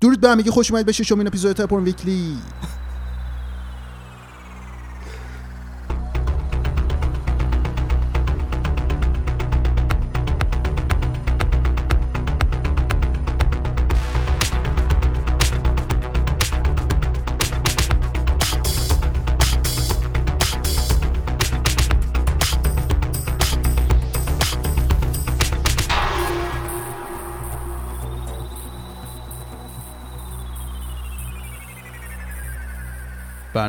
[0.00, 2.36] درود به همگی خوش اومدید به ششمین اپیزود تپون ویکلی.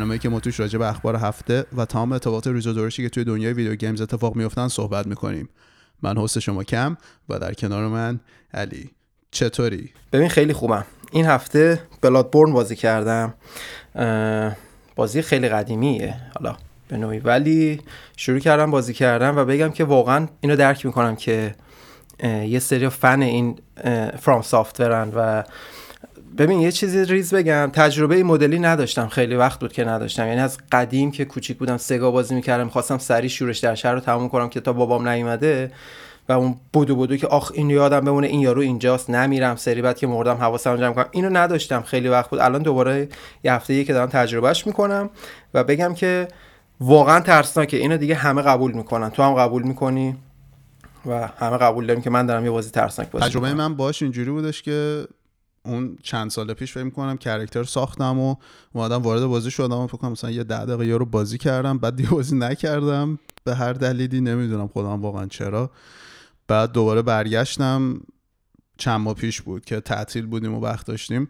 [0.10, 3.10] برنامه که ما توش راجع به اخبار هفته و تمام اتفاقات ریز و درشتی که
[3.10, 5.50] توی دنیای video games اتفاق میفتن صحبت می‌کنیم.
[6.02, 6.98] من هست شما کم
[7.30, 8.20] و در کنار من
[8.54, 8.90] علی.
[9.32, 10.86] چطوری؟ ببین خیلی خوبم.
[11.12, 13.34] این هفته Bloodborne بازی کردم.
[14.96, 16.16] بازی خیلی قدیمیه.
[16.40, 17.20] حالا به نوعی.
[17.20, 17.82] ولی
[18.18, 21.56] شروع کردم بازی کردم و بگم که واقعا اینو درک می‌کنم که
[22.24, 23.60] یه سری فن این
[24.20, 25.44] FromSoftware ان و
[26.38, 27.70] ببین یه چیزی ریز بگم.
[27.74, 29.08] تجربه این مدلی نداشتم.
[29.08, 30.28] خیلی وقت بود که نداشتم.
[30.28, 34.00] یعنی از قدیم که کوچیک بودم سگا بازی می‌کردم می‌خواستم سری شورش در شهر رو
[34.00, 35.72] تموم کنم که تا بابام نیومده
[36.30, 39.56] و اون بودو بودو که آخ اینو یادم بمونه این یارو اینجاست نمیرم.
[39.56, 41.06] سری بعد که مردم حواسم جمع کنم.
[41.12, 41.82] اینو نداشتم.
[41.82, 42.40] خیلی وقت بود.
[42.40, 43.08] الان دوباره
[43.44, 45.10] یه هفته که دارم تجربهش می‌کنم
[45.54, 46.28] و بگم که
[46.82, 47.78] واقعا ترسناکه.
[47.78, 49.10] اینو دیگه همه قبول می‌کنن.
[49.10, 50.16] تو هم قبول می‌کنی
[51.06, 54.32] و همه قبول داریم که من دارم یه بازی ترسناک بازی تجربه من باش اینجوری
[54.32, 55.08] بودش که
[55.66, 58.36] اون چند سال پیش فکر می‌کنم کرکتر ساختم و
[58.74, 62.10] اومدم وارد بازی شدم و فکر مثلا یه ده دقیقه رو بازی کردم بعد دیگه
[62.10, 63.20] بازی نکردم.
[63.44, 65.72] به هر دلیلی نمی‌دونم خودم واقعا چرا.
[66.48, 68.02] بعد دوباره برگشتم.
[68.78, 71.30] چند ماه پیش بود که تعطیل بودیم و وقت داشتیم.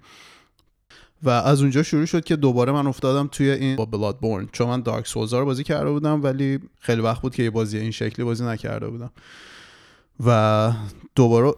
[1.24, 4.68] و از اونجا شروع شد که دوباره من افتادم توی این با بلاد بورن چون
[4.68, 7.92] من دارک سولز رو بازی کرده بودم ولی خیلی وقت بود که یه بازی این
[7.92, 9.12] شکلی بازی نکرده بودم.
[10.25, 10.72] و
[11.16, 11.53] دوباره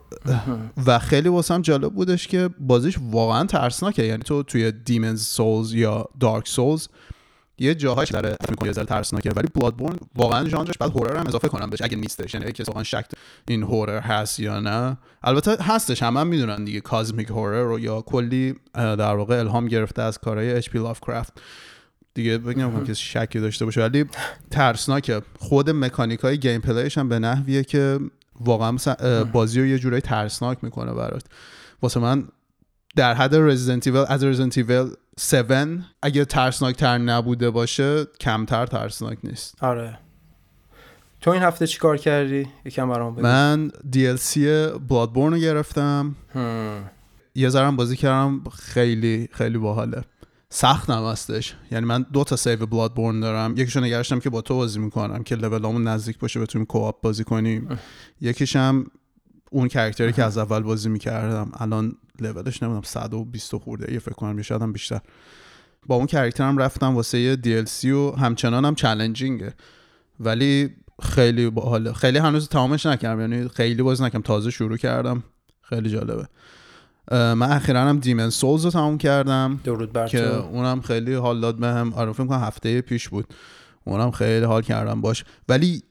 [0.86, 4.04] و خیلی واسم جالب بودش که بازیش واقعا ترسناکه.
[4.04, 6.88] یعنی تو توی دیمنز سولز یا دارک سولز
[7.58, 9.32] یه جاهاش داره می‌کنه یه ذره ترسناکه.
[9.32, 12.34] ولی بلادبورن واقعا ژانرش بعد هورر هم اضافه کنم بهش اگه نیستش.
[12.34, 13.06] یعنی کسی واقعا شک
[13.48, 14.98] این هورر هست یا نه.
[15.24, 20.02] البته هستش همه هم می‌دونن دیگه کازمیک هورر رو یا کلی در واقع الهام گرفته
[20.02, 21.34] از کارهای اچ پی لافکرافت
[22.14, 23.82] دیگه بگم که شکی داشته باشه.
[23.82, 24.06] ولی
[24.52, 25.22] ترسناکه.
[25.40, 28.00] خود مکانیک های gameplay ش هم به نحویه که
[28.46, 28.78] واقعا
[29.24, 31.24] بازی رو یه جورایی ترسناک می‌کنه برات.
[31.82, 32.24] واسه من
[32.96, 34.90] در حد Resident Evil از Resident Evil
[35.34, 35.52] 7
[36.02, 39.64] اگه ترسناک تر نبوده باشه کمتر ترسناک نیست.
[39.64, 40.00] آره.
[41.22, 43.24] تو این هفته چیکار کردی؟ یکم برام بگو.
[43.24, 44.38] من DLC
[44.88, 46.16] Bloodborne رو گرفتم.
[47.36, 50.04] یه ذرم بازی کردم خیلی خیلی باحاله.
[50.54, 51.56] سخت هم هستش.
[51.72, 53.54] یعنی من دو تا save Bloodborne دارم.
[53.58, 57.24] یکیشو نگه داشتم که با تو بازی می‌کنم که لولامون نزدیک باشه بتونیم co-op بازی
[57.24, 57.80] کنیم.
[58.22, 58.86] یکیشم
[59.52, 61.52] اون character ی که از اول بازی می‌کردم.
[61.54, 63.94] الان لولش نمی‌دونم 120 خورده.
[63.94, 65.00] یه فکر کنم هم بیشتر.
[65.88, 69.54] با اون character م رفتم واسه یه DLC و همچنان هم challenging ه
[70.20, 73.22] ولی خیلی باحاله خیلی هنوز تمامش نکردم.
[73.22, 74.22] یعنی خیلی بازی نکردم.
[74.22, 75.24] تازه شروع کردم.
[75.62, 76.28] خیلی جالبه.
[77.12, 81.56] من اخیرا هم دیمن سولز رو تموم کردم درود بر که اونم خیلی حال داد
[81.60, 83.34] بهم آره فکر کنم هفته پیش بود.
[83.84, 85.24] اونم خیلی حال کردم باش.
[85.50, 85.84] ولی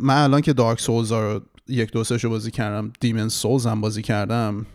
[0.00, 4.02] من الان که دارک سولز رو یک دو رو بازی کردم دیمن سولز هم بازی
[4.02, 4.66] کردم.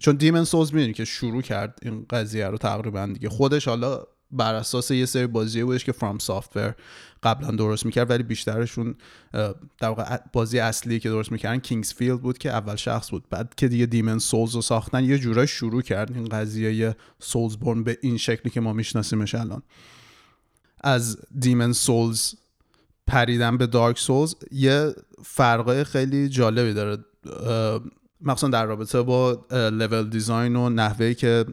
[0.00, 3.28] چون دیمن سولز می‌دونی که شروع کرد این قضیه رو تقریبا دیگه.
[3.28, 4.00] خودش حالا
[4.30, 6.74] بر اساس یه سری بازی بودش که فرام سافتور
[7.22, 8.94] قبلا درست می‌کرد ولی بیشترشون
[9.78, 13.24] در واقع بازی اصلی که درست می‌کردن King's Field بود که اول شخص بود.
[13.30, 17.98] بعد که دیگه Demon's Souls رو ساختن یه جورای شروع کرد این قضیه Soulsborne به
[18.00, 19.62] این شکلی که ما میشناسیمش الان.
[20.80, 22.34] از Demon's Souls
[23.06, 27.04] پریدن به Dark Souls یه فرقای خیلی جالبی داره.
[28.20, 31.44] مخصوصا در رابطه با level design و نحوهی که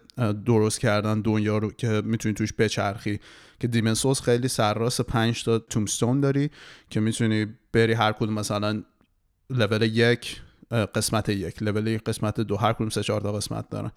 [0.46, 3.20] درست کردن دنیا رو که می‌تونی توش بچرخی.
[3.66, 6.50] که دیمن سوز خیلی سرراست 5 تا تومستون داری
[6.90, 8.84] که می‌تونی بری هر کدوم مثلا
[9.50, 11.64] لول یک قسمت یک.
[11.64, 13.92] لول یک قسمت دو هر کدوم سه چهار تا قسمت دارن.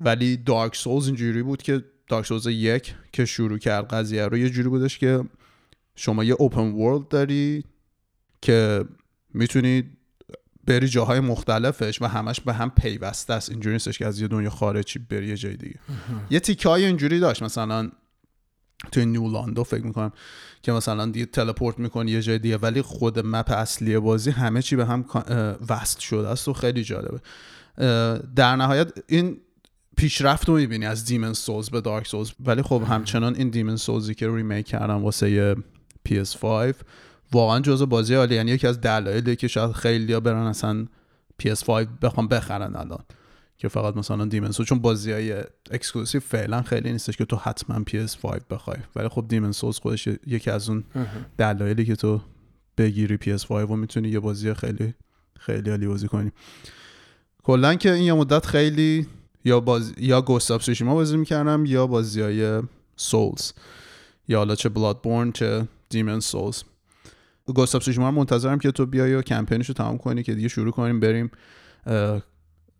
[0.00, 4.50] ولی دارک سولز اینجوری بود که دارک سولز یک که شروع کرد قضیه رو یه
[4.50, 5.24] جوری بودش که
[5.96, 7.64] شما یه اوپن ورلد داری
[8.42, 8.84] که
[9.34, 9.84] می‌تونی
[10.66, 13.50] بری جاهای مختلفش و همش به هم پیوسته است.
[13.50, 15.78] اینجوری نیستش که از یه دنیا خارجی بری یه جای دیگه.
[16.30, 17.42] یه تیکه های اینجوری داشت.
[17.42, 17.90] مثلا
[18.92, 20.12] توی نیولاندو فکر می‌کنم
[20.62, 24.76] که مثلا دیگه تلپورت می‌کنی یه جای دیگه ولی خود مپ اصلی بازی همه چی
[24.76, 25.04] به هم
[25.68, 27.20] وست شده است و خیلی جالبه.
[28.36, 29.36] در نهایت این
[29.96, 34.14] پیشرفت رو می‌بینی از دیمن سولز به دارک سولز ولی خب همچنان این دیمن سولزی
[34.14, 35.56] که ریمیک کردن واسه
[36.08, 36.74] PS5
[37.32, 40.86] واقعا جزو بازی عالی یعنی یکی از دلایلی که شاید خیلی ها برن اصلا
[41.42, 41.68] PS5
[42.02, 43.04] بخوام بخرن الان.
[43.58, 47.84] که فقط مثلا Demon's Souls چون بازی های exclusive فعلا خیلی نیستش که تو حتما
[47.90, 48.76] PS5 بخوای.
[48.96, 50.84] ولی خب Demon's Souls خودش یکی از اون
[51.38, 52.20] دلایلی که تو
[52.78, 54.94] بگیری PS5 و می‌تونی یه بازی خیلی
[55.38, 56.32] خیلی عالی بازی کنی.
[57.42, 59.06] کلا که این یه مدت خیلی
[59.44, 62.62] یا باز یا Ghost of Tsushima بازی می‌کردم یا بازی های
[62.96, 63.52] Souls
[64.28, 66.62] یا حالا چه Blood چه Demon's Souls
[67.46, 70.72] Ghost of Tsushima منتظرم که تو بیای و کمپینش رو تمام کنی که دیگه شروع
[70.72, 71.30] کنیم بریم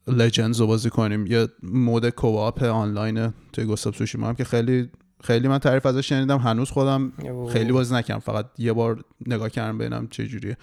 [0.08, 1.26] Legends رو بازی کنیم.
[1.26, 4.90] یه mode co-op آنلاین توی of Tsushima هم که خیلی
[5.24, 6.38] خیلی من تعریف ازش شنیدم.
[6.38, 7.12] هنوز خودم
[7.52, 8.20] خیلی بازی نکردم.
[8.20, 10.56] فقط یه بار نگاه کردم ببینم چه جوریه.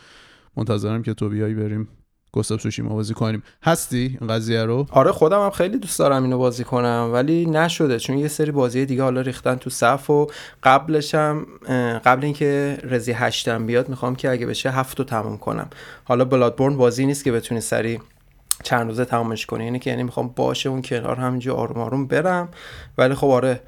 [0.57, 1.87] منتظرم که تو بیای بریم
[2.31, 3.43] Ghost of Tsushima بازی کنیم.
[3.63, 7.99] هستی این قضیه رو؟ آره خودم هم خیلی دوست دارم اینو بازی کنم ولی نشده.
[7.99, 10.27] چون یه سری بازی دیگه حالا ریختن تو صف و
[10.63, 11.45] قبلش هم
[12.05, 15.69] قبل اینکه Resi هشتم بیاد می‌خوام که اگه بشه هفت رو تموم کنم.
[16.03, 17.99] حالا Bloodborne بازی نیست که بتونی سریع
[18.63, 19.63] چند روزه تمامش کنی.
[19.63, 22.49] یعنی که یعنی می‌خوام باشه اون کنار همینجا آروم آروم برم.
[22.97, 23.61] ولی خب آره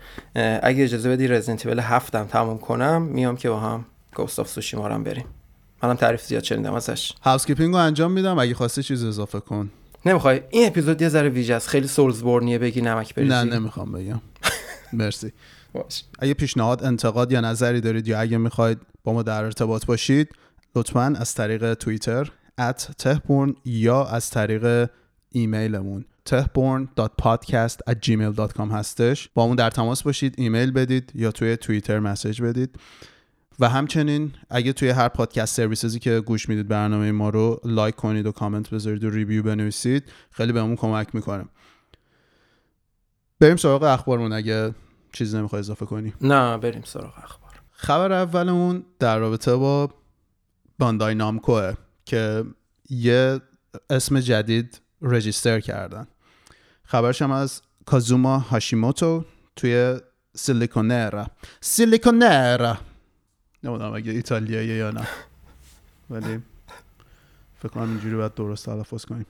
[0.61, 3.85] اگه اجازه بدی Resident Evil هفتم تموم کنم میام که با هم
[4.15, 5.25] Ghost of Tsushima هم بریم.
[5.83, 7.13] منم تعریف زیاد شنیدم ازش.
[7.21, 8.39] housekeeping رو انجام میدم.
[8.39, 9.69] اگه خواسته چیز اضافه کن.
[10.05, 10.41] نمی‌خوای.
[10.49, 11.67] این اپیزود یه ذره ویژه است.
[11.67, 13.33] خیلی Soulsborne یه بگی نمک بریزی.
[13.33, 14.21] نه نمی‌خوام بگم.
[14.93, 15.31] مرسی.
[15.73, 16.03] باش.
[16.19, 20.29] اگه پیشنهاد انتقاد یا نظری دارید یا اگه می‌خواید با ما در ارتباط باشید
[20.75, 22.31] لطفا از طریق توییتر
[22.61, 24.89] at tehborn یا از طریق
[25.31, 26.05] ایمیلمون.
[26.29, 29.29] tehborn.podcast@gmail.com هستش.
[29.33, 32.79] با اون در تماس باشید ایمیل بدید یا توی توییتر message بدید.
[33.59, 37.95] و همچنین اگه توی هر podcast services ی که گوش می‌دید برنامه ما رو لایک
[37.95, 41.45] کنید و کامنت بذارید و review بنویسید خیلی بهمون کمک می‌کنه.
[43.39, 44.75] بریم سراغ اخبارمون اگه
[45.13, 46.13] چیزی نمی‌خوای اضافه کنی.
[46.21, 47.51] نه بریم سراغ اخبار.
[47.71, 49.89] خبر اولمون در رابطه با
[50.79, 51.73] باندای نامکوه.
[52.07, 52.43] که
[52.89, 53.41] یه
[53.89, 56.07] اسم جدید رجیستر کردن.
[56.83, 59.25] خبرش هم از کازوما هاشیموتو
[59.55, 59.99] توی
[60.35, 61.27] سیلیکونرا
[61.61, 62.77] سیلیکونرا
[63.63, 65.07] نمی‌دونم اگه ایتالیایی یا نه.
[66.09, 66.41] ولی
[67.59, 69.25] فکر کنم اینجوری باید درست تلفظ کنیم.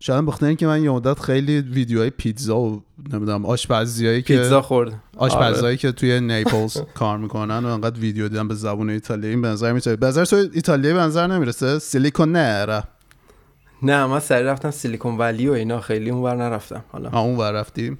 [0.00, 2.82] شاید بخاطر اینکه من یه مدت خیلی ویدیوهای پیتزا و
[3.12, 4.92] نمی‌دونم آشپزیایی که پیتزا خورد.
[5.16, 5.76] آشپزایی آره.
[5.76, 9.98] که توی نیپلز کار می‌کنن و انقدر ویدیو دیدم به زبون ایتالیایی به نظر میاد
[9.98, 12.82] به نظر تو ایتالیایی به نظر نمی‌رسه؟ سیلیکون نره
[13.82, 17.20] نه من سری رفتم سیلیکون ولی و اینا خیلی اونور نرفتم حالا.
[17.20, 17.98] اون ور رفتیم.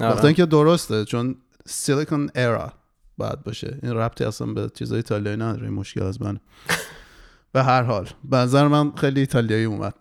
[0.00, 0.24] آره.
[0.24, 1.36] اینکه درسته چون
[1.66, 2.72] سیلیکون ایرا
[3.18, 3.78] باید باشه.
[3.82, 6.40] این ربطی اصلا به چیزای ایتالیایی نداره مشکل از من
[7.52, 9.94] به هر حال به نظر من خیلی ایتالیایی اومد.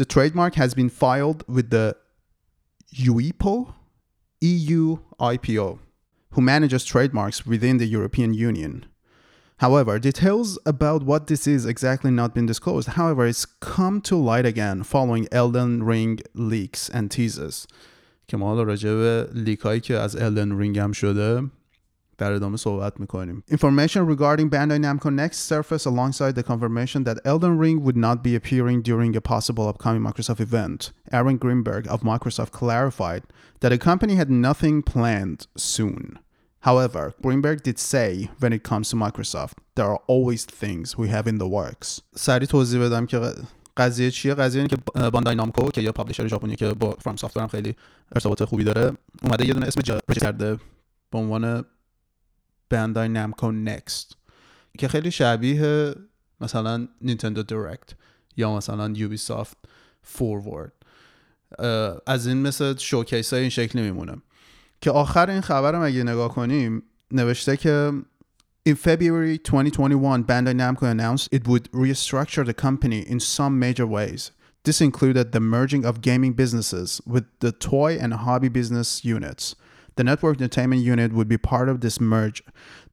[0.00, 1.96] The trademark has been filed with the
[2.94, 3.72] UIPO,
[4.40, 5.78] EU IPO,
[6.30, 8.86] who manages trademarks within the European Union.
[9.58, 12.88] However, details about what this is exactly not been disclosed.
[12.88, 17.66] However, it's come to light again following Elden Ring leaks and teases.
[18.28, 21.42] که ما حالا راجع به لیک هایی که از الدن رینگ هم شده
[22.20, 27.58] در ادامه صحبت میکنیم Information regarding Bandai Namco Next surfaced alongside the confirmation that Elden
[27.58, 30.92] Ring would not be appearing during a possible upcoming Microsoft event.
[31.12, 33.22] Aaron Greenberg of Microsoft clarified
[33.60, 35.40] that the company had nothing planned
[35.72, 36.18] soon.
[36.68, 38.10] However, Greenberg did say
[38.42, 42.00] when it comes to Microsoft, there are always things we have in the works.
[42.14, 43.20] سریع توضیح بدم که
[43.76, 47.42] قضیه چیه قضیه اینه که باندای نامکو که یه پابلشر ژاپنی که با فرام سافتور
[47.42, 47.76] هم خیلی
[48.12, 50.58] ارتباط خوبی داره اومده یه دونه اسم جا کرده
[51.10, 51.64] به عنوان
[52.71, 54.17] Bandai Namco Next
[54.77, 55.95] که خیلی شبیه
[56.41, 57.89] مثلا Nintendo Direct
[58.37, 59.57] یا مثلا Ubisoft
[60.01, 60.73] Forward
[62.07, 64.15] از این مثل showcase های این شکلی میمونه
[64.81, 67.91] که آخر این خبرم اگه نگاه کنیم نوشته که
[68.63, 74.29] In February 2021, Bandai Namco announced it would restructure the company in some major ways.
[74.65, 79.55] This included the merging of gaming businesses with the toy and hobby business units.
[79.97, 82.43] The network entertainment unit would be part of this merge.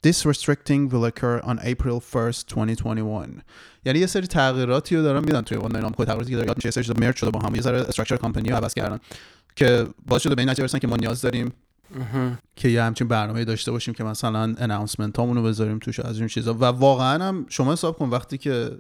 [0.03, 3.43] This restricting will occur on April 1st, 2021.
[3.85, 6.71] یعنی یه سری تغییراتی رو دارن میدن توی اون نامکو تغییراتی که داره یاد میشه
[6.71, 8.99] سری مرج شده با هم یه ذره استراکچر کمپانی رو عوض کردن
[9.57, 11.53] که باعث شده به این نتیجه برسن که ما نیاز داریم
[12.57, 16.55] که یه همچین برنامه داشته باشیم که مثلا اناونسمنت هامونو بذاریم توش از این چیزا
[16.55, 18.71] و واقعا هم شما حساب کن وقتی که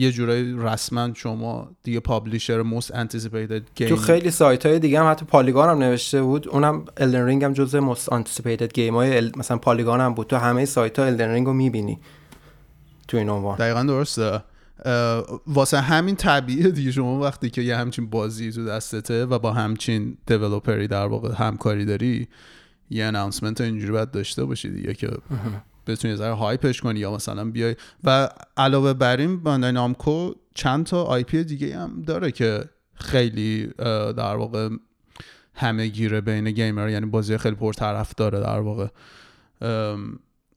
[0.00, 5.10] یه جورایی رسما شما دیگه publisher most anticipated game تو خیلی سایت های دیگه هم
[5.10, 6.48] حتی Polygon هم نوشته بود.
[6.48, 9.32] اونم Elden Ring هم جزء most anticipated game های ال...
[9.36, 10.26] مثلا Polygon هم بود.
[10.26, 11.98] تو همه سایت ها Elden Ring رو می‌بینی.
[13.08, 13.58] تو این عنوان.
[13.58, 14.42] دقیقا درسته.
[15.46, 20.16] واسه همین طبیعیه دیگه شما وقتی که یه همچین بازی تو دستته و با همچین
[20.26, 22.28] developer ی در واقع همکاری داری
[22.90, 25.10] یه announcement اینجوری باید داشته باشی دیگه که
[25.88, 30.32] بتونی یه ذره hype ش کنی یا مثلا بیای و علاوه بر این Bandai Namco
[30.54, 32.64] چند تا IP دیگه هم داره که
[32.94, 33.66] خیلی
[34.16, 34.68] در واقع
[35.54, 38.86] همه گیره بین gamer یعنی بازی خیلی پرطرفداره در واقع.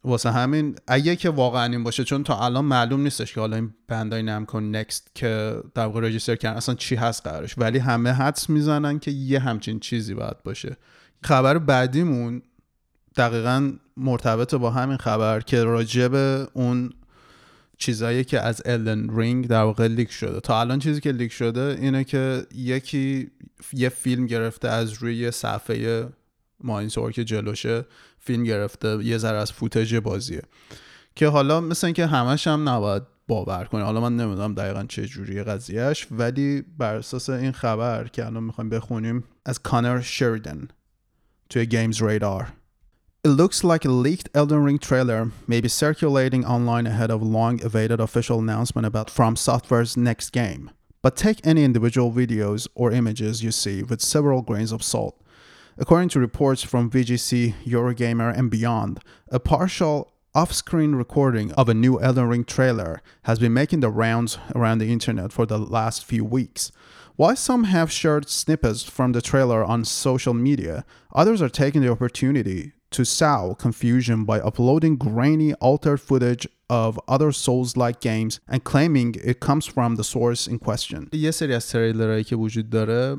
[0.03, 3.73] واسه همین اگه که واقعا این باشه چون تا الان معلوم نیستش که حالا این
[3.87, 7.57] Bandai Namco Next که در واقع register کردن اصلا چی هست قرارش.
[7.57, 10.77] ولی همه حدس می‌زنن که یه همچین چیزی باید باشه.
[11.23, 12.41] خبر بعدیمون
[13.15, 16.15] دقیقا مرتبط با همین خبر که راجب
[16.53, 16.89] اون
[17.77, 20.39] چیزایی که از Elden Ring در واقع leak شده.
[20.39, 23.31] تا الان چیزی که leak شده اینه که یکی
[23.73, 26.09] یه فیلم گرفته از روی صفحه
[26.63, 27.85] مانیتور که جلوشه
[28.19, 30.41] فیلم گرفته یه ذره از footage بازیه.
[31.15, 35.43] که حالا مثل اینکه همش هم نباید باور کنه حالا من نمی‌دونم دقیقا چه جوری
[35.43, 40.67] قضیهش ولی بر اساس این خبر که الان می‌خوایم بخونیم از کانر شریدن
[41.49, 42.47] توی گیمز رادار
[43.23, 47.63] It looks like a leaked Elden Ring trailer may be circulating online ahead of long
[47.63, 50.71] awaited official announcement about From Software's next game.
[51.03, 55.21] But take any individual videos or images you see with several grains of salt.
[55.77, 61.75] According to reports from VGC, Eurogamer, and beyond, a partial off screen recording of a
[61.75, 66.03] new Elden Ring trailer has been making the rounds around the internet for the last
[66.05, 66.71] few weeks.
[67.17, 71.91] While some have shared snippets from the trailer on social media, others are taking the
[71.91, 79.15] opportunity to sow confusion by uploading grainy, altered footage of other Souls-like games and claiming
[79.31, 81.07] it comes from the source in question.
[81.13, 83.17] یه سری از تریلرهایی که وجود داره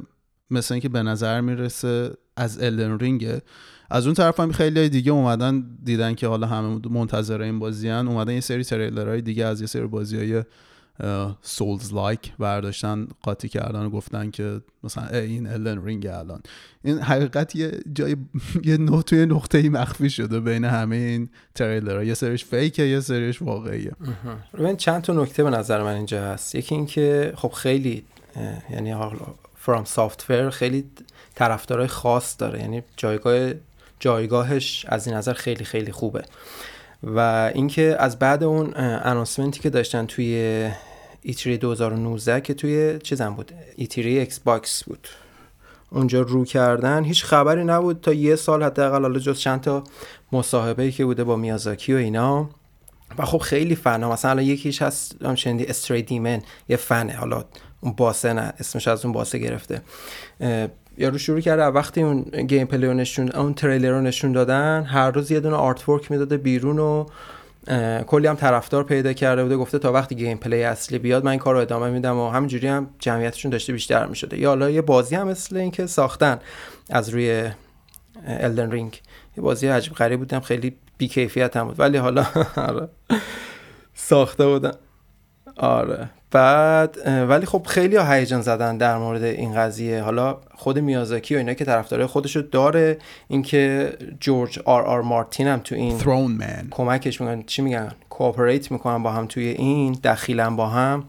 [0.50, 3.43] مثل اینکه به نظر می‌رسه از الدن رینگه
[3.91, 8.09] از اون طرف هم خیلی دیگه اومدن دیدن که حالا همه منتظر این بازی هن.
[8.09, 10.43] اومدن یه سری تریلرهای دیگه از یه سری بازی های
[11.43, 16.43] Souls-like برداشتن قاطی کردن و گفتن که مثلا این Elden Ring الان.
[16.85, 18.17] این حقیقت یه جای
[18.65, 22.83] یه نوع توی نقطه ای مخفی شده بین همه این تریلر یه سریش fake ه
[22.83, 23.93] یه سریش واقعیه.
[24.55, 26.55] ببین چند تا نکته به نظر من اینجا هست.
[26.55, 28.05] یکی اینکه خب خیلی
[28.71, 30.85] یعنی حالا FromSoftware خیلی
[31.35, 32.61] طرفدارای خاص داره.
[32.61, 33.53] یعنی جایگاه
[34.01, 36.25] جایگاهش از این نظر خیلی خیلی خوبه.
[37.02, 40.71] و اینکه از بعد اون announcement ی که داشتن توی
[41.23, 45.09] E3 2019 که توی چیزم بود؟ E3 Xbox بود.
[45.90, 47.04] اونجا رو کردن.
[47.04, 49.85] هیچ خبری نبود تا یه سال حداقل حالا جز چند تا
[50.32, 52.50] مصاحبه که بوده با میازاکی و اینا.
[53.18, 57.16] و خب خیلی فن مثلا الان یکیش هست هم شنیدی Stray Demon یه فنه.
[57.16, 57.44] حالا
[57.80, 59.82] اون boss ه نه اسمش از اون boss ه گرفته.
[60.99, 65.31] یارو شروع کرده وقتی اون gameplay رو نشون اون تریلر رو نشون دادن هر روز
[65.31, 67.07] یه دونه artwork می‌داده بیرون و
[68.07, 69.57] کلی هم طرفدار پیدا کرده بوده.
[69.57, 72.91] گفته تا وقتی gameplay اصلی بیاد من این کار رو ادامه میدم و همینجوری هم
[72.99, 74.39] جمعیتشون داشته بیشتر می‌شده.
[74.39, 76.39] یا حالا یه بازی هم مثل اینکه ساختن
[76.91, 77.51] از روی
[78.26, 79.00] Elden Ring
[79.37, 81.81] یه بازی عجیب غریب بودم خیلی بیکیفیت هم بود.
[81.81, 82.89] ولی حالا آره.
[83.95, 84.73] ساخته بودن.
[85.57, 86.11] آره.
[86.33, 86.99] بعد
[87.29, 90.03] ولی خب خیلی هیجان زدن در مورد این قضیه.
[90.03, 92.99] حالا خود میازاکی و اینا که طرفدارای خودشو داره
[93.29, 96.67] اینکه جورج آر آر مارتین هم تو این Throne Man.
[96.71, 97.43] کمکش می‌کنن.
[97.43, 101.05] چی میگن؟ cooperate می‌کنن با هم توی این دخیلن با هم.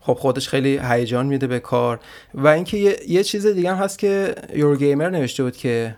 [0.00, 2.00] خب خودش خیلی هیجان میده به کار.
[2.34, 5.96] و اینکه یه،, یه چیز دیگه هم هست که Eurogamer نوشته بود که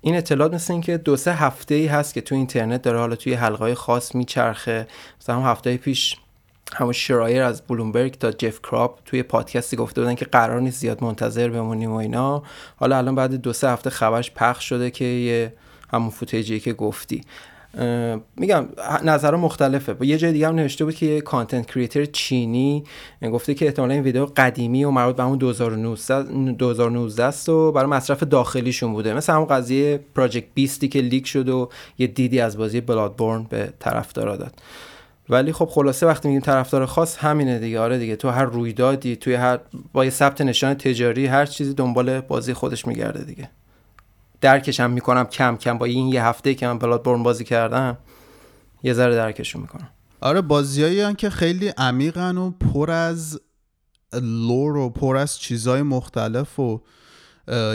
[0.00, 3.34] این اطلاعات مثل اینکه دو سه هفته ای هست که تو اینترنت داره حالا توی
[3.34, 4.86] حلقه خاص میچرخه.
[5.20, 6.16] مثلا هم هفته پیش
[6.74, 11.04] همون شرایر از بلومبرگ تا جف گراب توی پادکستی گفته بودن که قرار نیست زیاد
[11.04, 12.42] منتظر بمونیم و اینا.
[12.76, 15.52] حالا الان بعد دو سه هفته خبرش پخش شده که یه
[15.92, 17.20] همون footage ی که گفتی.
[18.36, 18.66] میگم
[19.04, 19.96] نظر مختلفه.
[20.00, 22.84] یه جای دیگه هم نوشته بود که یه content creator چینی
[23.32, 27.90] گفته که احتمالا این ویدیو قدیمی و مربوط به همون 2019 2019 است و برای
[27.90, 29.14] مصرف داخلیشون بوده.
[29.14, 33.42] مثل همون قضیه Project Beast ی که leak شد و یه دیدی از بازی Bloodborne
[33.42, 34.52] به طرفدارا داد.
[35.30, 37.80] ولی خب خلاصه وقتی میگیم طرفدار خاص همینه دیگه.
[37.80, 39.58] آره دیگه تو هر رویدادی توی هر
[39.92, 43.50] با یه ثبت نشان تجاری هر چیزی دنبال بازی خودش میگرده دیگه.
[44.40, 45.78] درکش هم می‌کنم کم کم.
[45.78, 47.98] با این یه هفته که من Blood بازی کردم
[48.82, 49.88] یه ذره درکشون می‌کنم.
[50.20, 53.40] آره بازیایی که خیلی عمیقن و پر از
[54.22, 56.80] lore و پر از چیزای مختلف و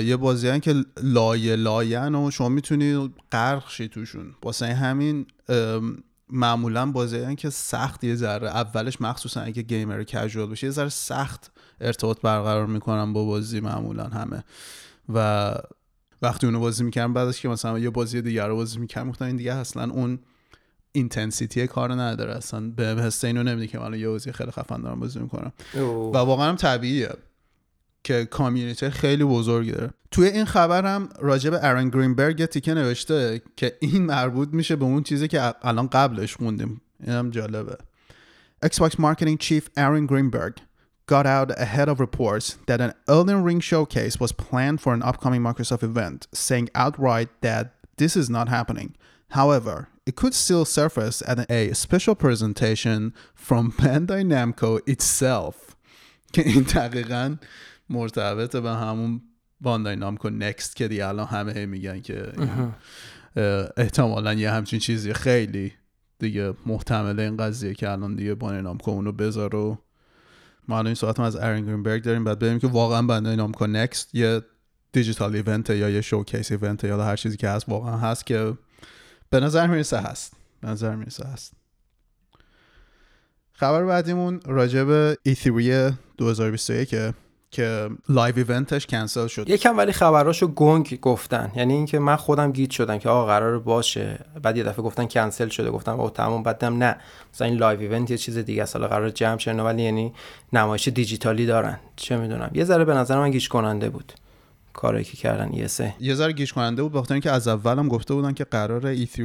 [0.03, 4.35] یه بازی که لایه لایه‌ن و شما می‌تونی غرق شی توشون.
[4.43, 5.25] واسه همین
[6.33, 11.51] معمولا بازی که سخت یه ذره اولش مخصوصا اگه gamer casual باشه یه ذره سخت
[11.81, 14.43] ارتباط برقرار می‌کنم با بازی معمولا همه.
[15.13, 15.55] و
[16.21, 19.35] وقتی اونو بازی می‌کردم بعدش که مثلا یه بازی دیگر رو بازی می‌کردم گفتم این
[19.35, 20.19] دیگه اصلا اون
[20.91, 22.35] اینتنسیتی کار نداره.
[22.35, 25.51] اصلا به حس اینو نمیده که من یه بازی خیلی خفن دارم بازی می‌کنم.
[26.13, 27.09] و واقعا هم طبیعیه.
[28.03, 33.41] که کامیونیتی خیلی بزرگی داره توی این خبر هم راجع به ارن گرینبرگ تیکه نوشته
[33.55, 37.77] که این مربوط میشه به اون چیزی که الان قبلش خوندیم اینم جالبه
[38.65, 40.53] Xbox Marketing Chief Aaron Greenberg
[41.05, 45.41] got out ahead of reports that an Elden Ring showcase was planned for an upcoming
[45.41, 48.95] Microsoft event, saying outright that this is not happening.
[49.31, 55.75] However, it could still surface at a special presentation from Bandai Namco itself
[56.33, 57.35] که این دقیقا
[57.89, 59.21] مرتبط به همون
[59.61, 62.31] باندای نامکو نکست که دیگه الان همه میگن که
[63.77, 65.73] احتمالا یه همچین چیزی خیلی
[66.19, 69.77] دیگه محتمل این قضیه که الان دیگه Bandai Namco اونو بذار و
[70.67, 74.15] ما الان این صحبت از آرون گرینبرگ داریم بعد ببینیم که واقعا Bandai Namco Next
[74.15, 74.41] یه
[74.91, 78.53] digital event یا یه showcase event یا هر چیزی که هست واقعا هست که
[79.29, 80.33] به نظر می‌رسه هست.
[80.61, 81.53] به نظر می‌رسه هست.
[83.53, 86.95] خبر بعدیمون راجع به E3 2021
[87.53, 89.49] که live event ش کنسل شد.
[89.49, 91.51] یکم ولی خبراشو گنگ گفتن.
[91.55, 94.19] یعنی اینکه من خودم گیج شدم که آقا قرار باشه.
[94.43, 95.71] بعد یه دفعه گفتن کنسل شده.
[95.71, 96.95] گفتم او تمام بعدم نه.
[97.33, 98.75] مثلا این live event یه چیز دیگه است.
[98.75, 99.53] قرار جمع شه.
[99.53, 100.13] ولی یعنی
[100.53, 101.79] نمایش دیجیتالی دارن.
[101.95, 102.51] چه می‌دونم.
[102.53, 104.13] یه ذره به نظر من گیج کننده بود.
[104.73, 108.13] کاری که کردن یه سه یه ذره گیج کننده بود بخاطر اینکه از اولم گفته
[108.13, 109.19] بودن که قرار E3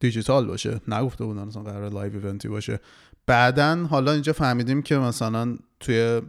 [0.00, 0.80] دیجیتال باشه.
[0.88, 2.80] نگفته بودن مثلا قرار live event ی باشه.
[3.26, 6.20] بعدا حالا اینجا فهمیدیم که مثلا توی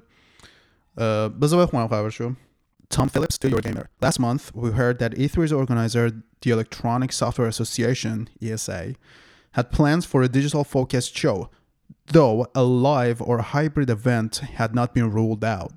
[0.96, 2.32] بذار بخونم خبرشو
[2.90, 3.86] Tom Phillips to Eurogamer.
[4.00, 8.94] Last month, we heard that E3's organizer, the Electronic Software Association, ESA,
[9.52, 11.50] had plans for a digital focused show,
[12.06, 15.72] though a live or hybrid event had not been ruled out.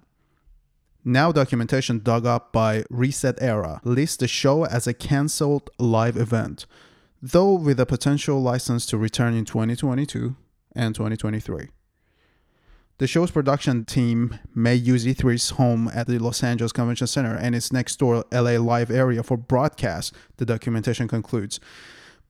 [1.03, 6.65] Now, documentation dug up by Reset Era lists the show as a cancelled live event,
[7.21, 10.35] though with a potential license to return in 2022
[10.75, 11.69] and 2023.
[13.01, 17.55] The show's production team may use E3's home at the Los Angeles Convention Center and
[17.55, 21.59] its next door LA live area for broadcast, the documentation concludes.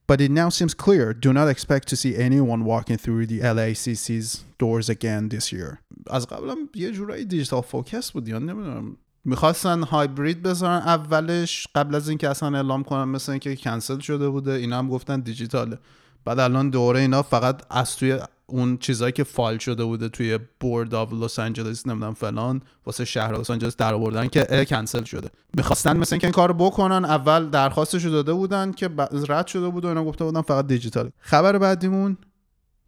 [0.08, 4.46] But it now seems clear do not expect to see anyone walking through the LACC's
[4.58, 5.80] doors again this year.
[6.08, 12.10] از قبلم یه جورایی دیجیتال فوکس بود یا نمیدونم میخواستن هایبرید بذارن اولش قبل از
[12.10, 15.80] اینکه اصلا اعلام کنن مثل اینکه کنسل شده بوده اینا هم گفتن دیجیتاله
[16.27, 20.95] بعد الان دوره اینا فقط از توی اون چیزایی که فایل شده بوده توی board
[20.95, 25.31] of لس آنجلس نمی‌دونم فلان واسه شهر لس آنجلس در آوردن که کنسل شده.
[25.57, 28.91] می‌خواستن مثلا که این کارو بکنن اول درخواستش داده بودن که
[29.29, 32.17] رد شده بود و اینا گفته بودن فقط دیجیتال خبر بعدیمون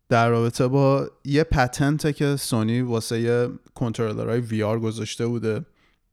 [0.08, 5.64] در رابطه با یه patent که سونی واسه یه controller های VR گذاشته بوده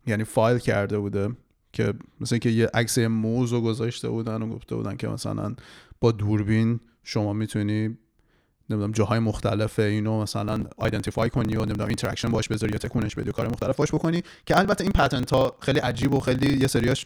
[0.08, 1.30] یعنی فایل کرده بوده
[1.74, 5.56] که مثلا که یه عکس موز رو گذاشته بودن و گفته بودن که مثلا
[6.02, 7.98] با دوربین شما می‌تونی
[8.70, 13.32] نمی‌دونم جاهای مختلف اینو مثلا identify کنی و نمی‌دونم interaction باش بذاری یا تکونش بدی
[13.32, 17.06] کار مختلف باش بکنی که البته این patent ها خیلی عجیب و خیلی یه سریاش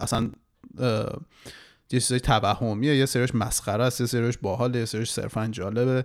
[0.00, 0.30] اصلا
[1.90, 6.04] یه چیزای توهمیه یه سریاش مسخره است یه سریاش باحال یه سریاش صرفا جالبه.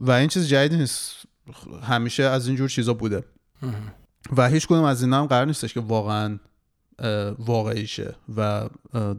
[0.00, 1.14] و این چیز جدید نیست.
[1.82, 3.24] همیشه از اینجور چیزا بوده.
[4.36, 6.38] و هیچ کدوم از اینا هم قرار نیستش که واقعا
[7.38, 8.68] واقعیشه و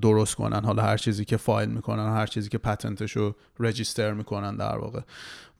[0.01, 0.65] درست کنن.
[0.65, 4.77] حالا هر چیزی که فایل می‌کنن هر چیزی که patent ش رو register می‌کنن در
[4.77, 4.99] واقع.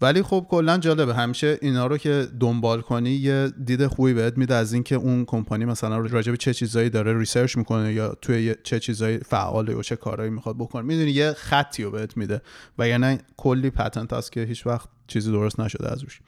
[0.02, 1.16] ولی خب کلا جالبه.
[1.16, 5.66] همیشه اینا رو که دنبال کنی یه دید خوبی بهت میده از اینکه اون کمپانی
[5.66, 9.96] مثلا راجع به چه چیزایی داره research می‌کنه یا توی چه چیزایی فعاله و چه
[9.96, 10.82] کارهایی می‌خواد بکنه.
[10.82, 12.42] می‌دونی یه خطی رو بهت میده.
[12.78, 16.20] و یعنی کلی patent هست که هیچ وقت چیزی درست نشده از روش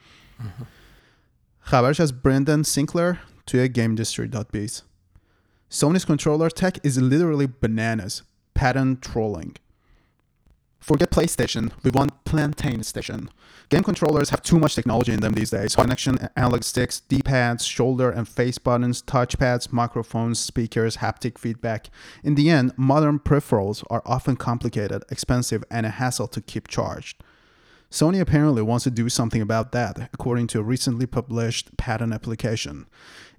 [1.60, 3.14] خبرش از برندن سینکلر
[3.46, 4.82] توی GameDistrict.biz
[5.70, 8.22] Sony's controller tech is literally bananas.
[8.54, 9.54] Pattern trolling.
[10.80, 13.28] Forget PlayStation, we want Plantain Station.
[13.68, 15.76] Game controllers have too much technology in them these days.
[15.76, 21.90] Connection, analog sticks, D-pads, shoulder and face buttons, touchpads, microphones, speakers, haptic feedback.
[22.24, 27.22] In the end, modern peripherals are often complicated, expensive, and a hassle to keep charged.
[27.90, 32.86] Sony apparently wants to do something about that, according to a recently published patent application.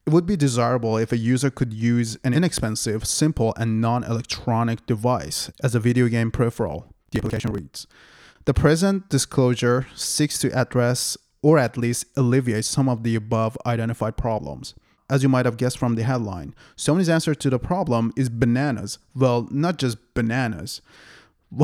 [0.09, 4.83] It would be desirable if a user could use an inexpensive, simple, and non electronic
[4.87, 7.85] device as a video game peripheral, the application reads.
[8.45, 14.17] The present disclosure seeks to address or at least alleviate some of the above identified
[14.17, 14.73] problems.
[15.11, 18.97] As you might have guessed from the headline, Sony's answer to the problem is bananas.
[19.13, 20.81] Well, not just bananas.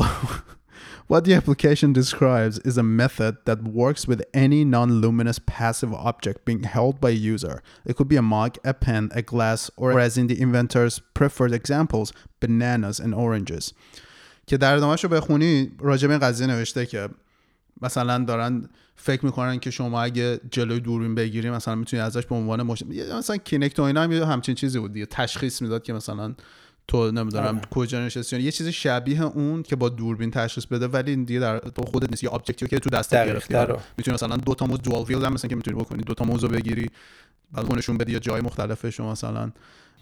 [1.07, 6.45] What the application describes is a method that works with any non luminous passive object
[6.45, 7.61] being held by a user.
[7.85, 11.53] It could be a mug, a pen, a glass, or as in the inventor's preferred
[11.53, 13.73] examples, bananas and oranges.
[14.47, 17.09] که در ادامهش رو بخونی راجع به این قضیه نوشته که
[17.81, 22.63] مثلا دارن فکر میکنن که شما اگه جلوی دوربین بگیری مثلا میتونی ازش به عنوان
[22.63, 22.83] مش...
[23.17, 26.35] مثلا کینکت و اینا هم همچین چیزی بود دیگه تشخیص میداد که مثلا
[26.88, 27.60] تو نمی‌دونم آره.
[27.70, 31.58] کجا نشستی یه چیز شبیه اون که با دوربین تشخیص بده ولی این دیگه در
[31.58, 32.24] تو خودت نیست.
[32.24, 33.54] یه object یه که تو دستت گرفتی.
[33.98, 36.02] می‌تونی مثلا دو تا موز dual wield هم مثلا که می‌تونی بکنی.
[36.02, 36.90] دو تا موز رو بگیری
[37.52, 39.52] بعد اونشون بدی یا جای مختلفش مثلا.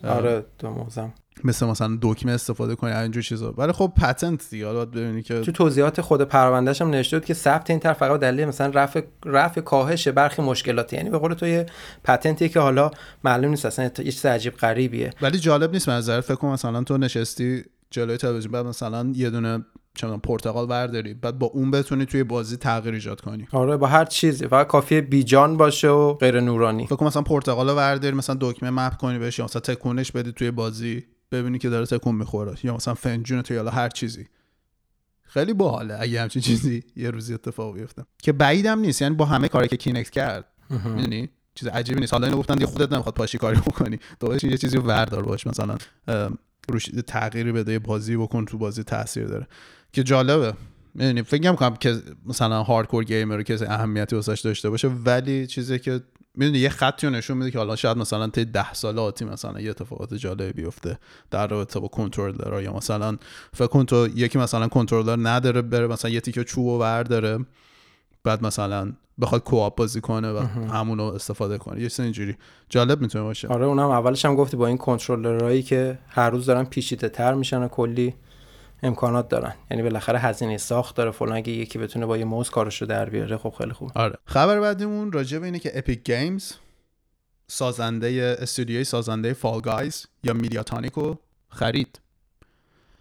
[0.05, 1.13] آره دو موزم.
[1.45, 3.53] مثل مثلا دکمه استفاده کنی اینجور چیزا.
[3.53, 4.67] ولی خب patent دیگه.
[4.67, 8.21] حالا ببینی که تو توضیحات خود پروندهش هم نوشته بود که ثبت این طرف فقط
[8.21, 11.67] دلیل مثلا رفع رفع کاهش برخی مشکلات یعنی به قول تو یه
[12.05, 12.91] پتنتی که حالا
[13.25, 15.11] معلوم نیست اصلا یه چیز عجیب غریبیه.
[15.23, 19.31] ولی جالب نیست من نظر فکر کنم مثلا تو نشستی جلوی تلویزیون بعد مثلا یه
[19.31, 19.65] دونه
[20.03, 23.49] می‌دونم پرتقال برداری بعد با اون بتونی توی بازی تغییر ایجاد کنی.
[23.53, 24.47] آره با هر چیزی.
[24.47, 29.19] فقط کافیه بیجان باشه و غیر نورانی فکر مثلا پرتقال برداری مثلا دکمه مپ کنی
[29.19, 31.05] بهش یا مثلا تکونش بدی توی بازی.
[31.43, 34.27] ببینی که داره تکون می‌خوره یا مثلا فنجون تو یا هر چیزی.
[35.23, 38.05] خیلی باحاله اگه همچین چیزی یه روزی اتفاق بیفته.
[38.23, 40.45] که بعیدم نیست یعنی با همه کاری که کینکت کرد.
[40.71, 42.13] می‌دونی؟ چیز عجیبی نیست.
[42.13, 43.99] حالا اینو گفتن دیگه خودت نمی‌خواد پاشی کاری بکنی.
[44.21, 45.77] دوباره یه چیزی رو وردار باش مثلا
[46.69, 49.47] روش تغییری بده یه بازی بکن تو بازی تاثیر داره.
[49.93, 50.55] که جالبه.
[50.95, 56.01] می‌دونی؟ فکر نمی‌کنم که مثلا هاردکور گیمر کسی اهمیتی واسش داشته باشه ولی چیزی که
[56.35, 59.61] می‌دونی یه خطی رو نشون میده که حالا شاید مثلا تا ده سال آتی مثلا
[59.61, 60.99] یه اتفاقات جالبی بیفته
[61.31, 63.17] در رابطه با کنترلر یا مثلا
[63.53, 67.39] فکر کن تو یکی مثلا کنترلر نداره بره مثلا یه تیکه چوب و برداره
[68.25, 70.39] بعد مثلا بخواد co-op بازی کنه و
[70.73, 71.81] همون رو استفاده کنه.
[71.81, 72.37] یه اینجوری.
[72.69, 73.49] جالب می‌تونه باشه.
[73.49, 77.63] آره اونم اولش هم گفتی با این کنترلرهایی که هر روز دارن پیچیده تر میشن
[77.63, 78.15] و کلی
[78.83, 79.55] امکانات دارن.
[79.71, 83.37] یعنی بالاخره هزینه ساخت داره فلان اگه یکی بتونه با یه موز کارشو در بیاره
[83.37, 83.91] خب خیلی خوب.
[83.95, 84.19] آره.
[84.25, 86.53] خبر بعدیمون راجع به اینه که Epic Games
[87.49, 91.15] سازنده استودیوی سازنده Fall Guys یا Mediatonic و
[91.49, 92.01] خرید.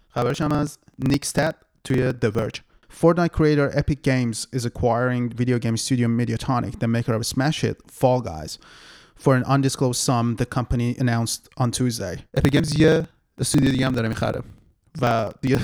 [0.08, 2.60] خبرش هم از نیکستات توی The Verge.
[3.00, 7.76] Fortnite creator Epic Games is acquiring video game studio Mediatonic, the maker of Smash Hit,
[7.90, 8.52] Fall Guys,
[9.16, 12.16] for an undisclosed sum the company announced on Tuesday.
[12.38, 13.06] Epic Games یه
[13.38, 14.42] استودیو دیگه هم داره می‌خره.
[15.02, 15.60] و دیگه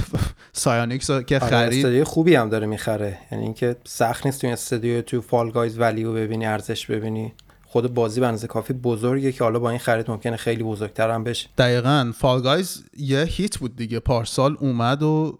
[0.52, 1.78] Psyonix که آره خرید.
[1.78, 3.18] استودیو خوبی هم داره می‌خره.
[3.32, 7.32] یعنی اینکه سخت نیست تو این استودیو تو Fall Guys value و ببینی ارزش ببینی.
[7.66, 11.48] خود بازی به کافی بزرگه که حالا با این خرید ممکنه خیلی بزرگتر هم بشه.
[11.58, 14.00] دقیقا Fall Guys یه hit بود دیگه.
[14.00, 15.38] پارسال اومد و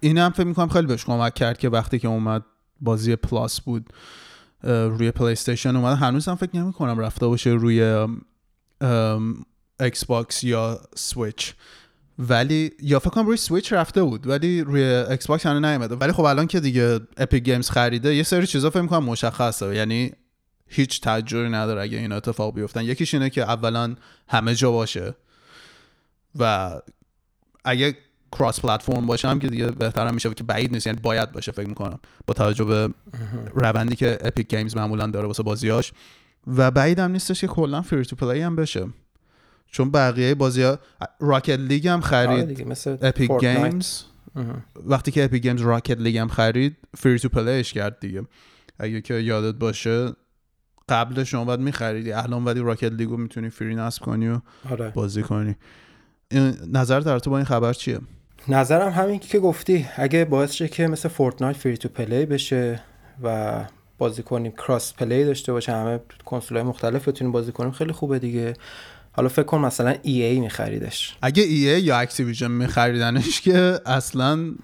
[0.00, 2.44] این هم فکر می‌کنم خیلی بهش کمک کرد که وقتی که اومد
[2.80, 3.92] بازی Plus بود
[4.62, 5.96] روی PlayStation اومد.
[5.96, 8.06] هنوز هم فکر نمی کنم رفته باشه روی
[9.80, 11.54] Xbox یا سویچ
[12.18, 15.94] ولی یا فکر کنم روی سویچ رفته بود ولی روی Xbox هنوز نیومده.
[15.94, 19.74] ولی خب الان که دیگه Epic Games خریده یه سری چیزا فکر می‌کنم مشخصه.
[19.74, 20.12] یعنی
[20.66, 22.84] هیچ تعجبی نداره اگه این اتفاق بیفتن.
[22.84, 23.94] یکیش اینه که اولا
[24.28, 25.14] همه جا باشه
[26.38, 26.72] و
[27.64, 27.96] اگه
[28.32, 30.86] cross-platform باشه هم که دیگه بهتر میشه که بعید نیست.
[30.86, 31.98] یعنی باید باشه فکر می‌کنم.
[32.26, 32.88] با توجه به
[33.54, 35.92] روندی که Epic Games معمولا داره واسه بازیاش
[36.46, 38.86] و بعید هم نیستش که کلا free-to-play هم بشه.
[39.70, 40.78] چون بقیه بازی ها
[41.20, 43.30] Rocket League هم آره خرید دیگه مثل Epic.
[43.40, 44.02] Games.
[44.86, 48.22] وقتی که Epic Games Rocket League هم خرید free-to-play ش کرد دیگه.
[48.78, 50.12] اگه که یادت باشه
[50.88, 52.12] قبل شما باید میخریدی.
[52.12, 54.90] الان ولی Rocket League و می‌تونی free نصب کنی و آره.
[54.90, 55.56] بازی کنی.
[56.72, 57.98] نظر در تو با این خبر چیه؟
[58.48, 59.86] نظرم همین که گفتی.
[59.96, 62.82] اگه باعث شه که مثل Fortnite free-to-play بشه
[63.22, 63.64] و
[63.98, 68.54] بازی کنیم cross-play داشته باشه همه کنسول های مختلف بتونیم بازی کنیم خیلی خوبه دیگه.
[69.18, 71.16] حالا فکر کن مثلا EA میخریدش.
[71.22, 74.54] اگه EA یا Activision میخریدنش که اصلا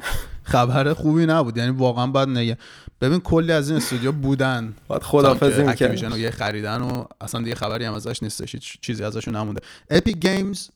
[0.43, 1.57] خبر خوبی نبود.
[1.57, 2.59] یعنی واقعا باید نگه
[3.01, 4.75] ببین کلی از این استودیو بودن.
[4.89, 6.13] باید خدافظی Activision می‌کرد.
[6.13, 9.61] رو یه خریدن و اصلا دیگه خبری هم ازش نیستش چیزی ازشون نمونده.
[9.91, 10.69] Epic Games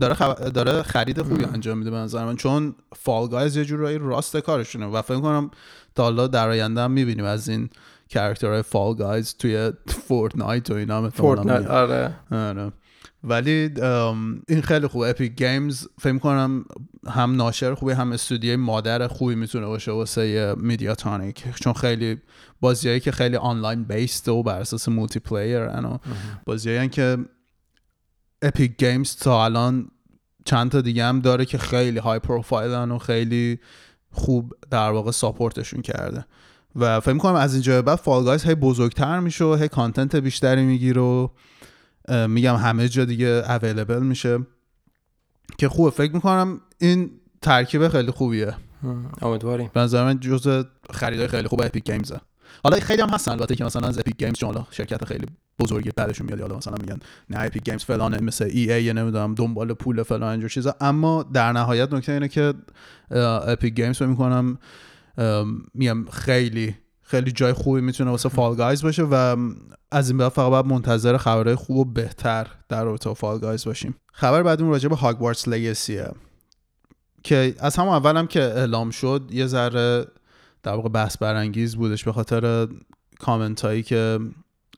[0.00, 2.36] داره, خب- داره خرید خوبی انجام میده به نظر من.
[2.36, 5.50] چون Fall Guys یه جورایی راست کارشونه و فکر کنم
[5.94, 7.70] تا حالا در آینده هم می‌بینیم از این
[8.08, 9.72] character های Fall Guys توی
[10.08, 11.66] Fortnite و اینا Fortnite.
[11.66, 12.14] آره.
[12.30, 12.72] آره.
[13.24, 13.70] ولی
[14.48, 15.08] این خیلی خوبه.
[15.08, 16.64] Epic Games فکر کنم
[17.06, 22.18] هم ناشر خوبی هم استودیوی مادر خوبی می‌تونه باشه واسه Mediatonic چون خیلی
[22.60, 26.00] بازیایی که خیلی online based و بر اساس multiplayer ان
[26.46, 27.18] بازیایی که
[28.42, 29.88] Epic Games تا الان
[30.44, 33.60] چند تا دیگه هم داره که خیلی high profile ن و خیلی
[34.10, 36.24] خوب در واقع support شون کرده.
[36.76, 40.62] و فکر کنم از اینجا بعد Fall Guys هی بزرگتر میشه و هی content بیشتری
[40.62, 41.28] می‌گیره و
[42.08, 44.38] میگم همه جا دیگه available میشه.
[45.58, 45.90] که خوبه.
[45.90, 47.10] فکر می‌کنم این
[47.42, 48.54] ترکیب خیلی خوبیه.
[48.82, 49.70] ام، امیدواریم.
[49.74, 52.20] به نظر من جزء خریدای خیلی خوب Epic Games ه
[52.64, 53.32] حالا خیلی هم هستن.
[53.32, 55.26] البته که مثلا از Epic Games چون حالا شرکت خیلی
[55.58, 56.40] بزرگیه بدشون میاد.
[56.40, 56.98] حالا مثلا میگن
[57.30, 60.76] نه Epic Games فلانه مثل EA نمی‌دونم دنبال پول فلان اینجور چیزا.
[60.80, 62.54] اما در نهایت نکته اینه که
[63.10, 64.58] Epic Games فکر می‌کنم
[65.74, 66.74] میگم خیلی
[67.12, 69.36] خیلی جای خوبی می‌تونه واسه Fall Guys باشه و
[69.90, 73.94] از این بعد فقط باید منتظر خبرهای خوب و بهتر در رابطه Fall Guys باشیم.
[74.12, 76.08] خبر بعد اون راجع به Hogwarts Legacy ه
[77.22, 80.06] که از همون اولم که اعلام شد یه ذره
[80.62, 82.68] در واقع بحث برانگیز بودش به خاطر
[83.18, 84.18] کامنت هایی که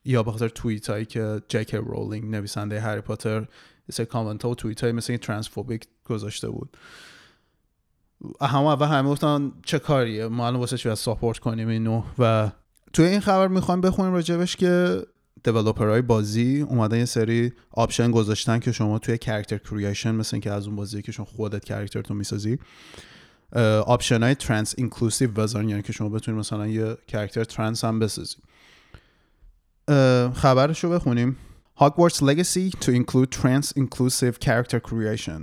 [0.04, 3.46] یا به خاطر توییت هایی که جی کی رولینگ نویسنده هری پاتر
[3.98, 6.76] یه کامنت ها و توییت هایی مثل transphobic گذاشته بود.
[8.40, 12.50] همه اول همه گفتن چه کاریه؟ ما الان واسه چی support کنیم اینو؟ و
[12.92, 15.02] توی این خبر می‌خوایم بخونیم راجبش که
[15.76, 20.66] های بازی اومدن یه سری option گذاشتن که شما توی character creation مثل که از
[20.66, 22.58] اون بازی که شما خودت character تون می‌سازی
[23.86, 28.36] option های trans-inclusive بذارن یعنی که شما بتونید مثلا یه character trans هم بسازی.
[30.34, 31.36] خبرش رو بخونیم.
[31.80, 35.42] Hogwarts Legacy to include trans-inclusive character creation.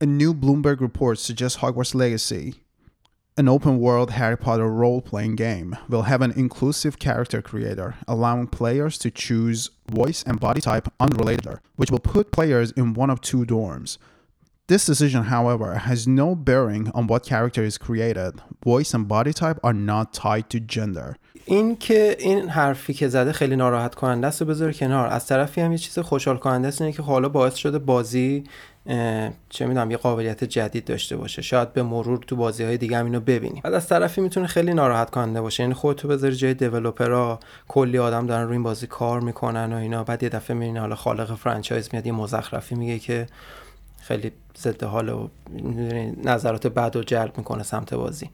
[0.00, 2.54] A new Bloomberg report suggests Hogwarts Legacy,
[3.38, 8.46] an open world Harry Potter role playing game, will have an inclusive character creator, allowing
[8.46, 13.20] players to choose voice and body type unrelated, which will put players in one of
[13.20, 13.98] two dorms.
[14.68, 18.40] This decision, however, has no bearing on what character is created.
[18.64, 21.16] Voice and body type are not tied to gender.
[21.48, 25.60] این که این حرفی که زده خیلی ناراحت کننده است و بذار کنار از طرفی
[25.60, 28.44] هم یه چیز خوشحال کننده است اینه که حالا باعث شده بازی
[29.49, 31.41] چه می‌دونم یه قابلیت جدید داشته باشه.
[31.41, 33.61] شاید به مرور تو بازی های دیگه هم اینو ببینیم.
[33.63, 35.63] بعد از طرفی می‌تونه خیلی ناراحت کننده باشه.
[35.63, 39.75] یعنی خودتو بذاری جای developer ها کلی آدم دارن روی این بازی کار می‌کنن و
[39.75, 40.03] اینا.
[40.03, 43.27] بعد یه دفعه می‌بینی حالا خالق franchise میاد یه مزخرفی میگه که
[44.01, 45.27] خیلی ضد حال و
[46.23, 48.29] نظرات بد و جلب می‌کنه سمت بازی.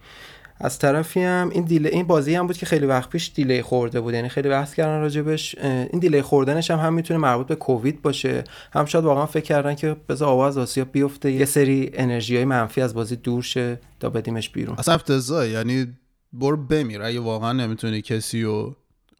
[0.60, 4.02] از طرفی هم این delay این بازی هم بود که خیلی وقت پیش delay خورده
[4.02, 4.14] بود.
[4.14, 8.44] یعنی خیلی بحث کردن راجبش این delay خوردنش هم هم می‌تونه مربوط به کووید باشه.
[8.74, 12.82] هم شاید واقعا فکر کردن که بذار آواز آسیا بیفته یه سری انرژی های منفی
[12.82, 14.76] از بازی دور شه تا بدیمش بیرون.
[14.78, 15.98] اصلا افتضاح یعنی
[16.34, 17.02] برو بمیر.
[17.02, 18.76] اگه واقعا نمی‌تونی کسی رو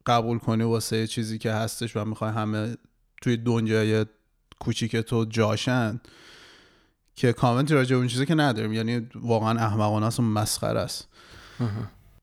[0.06, 2.78] قبول کنی واسه چیزی که هستش و می‌خوای همه
[3.22, 4.06] توی دنیای
[4.60, 6.00] کوچیک تو جاشن
[7.16, 8.74] که کامنتی راجع به اون چیزی که نداریم.
[8.74, 11.08] یعنی واقعا احمقانه است و مسخره است.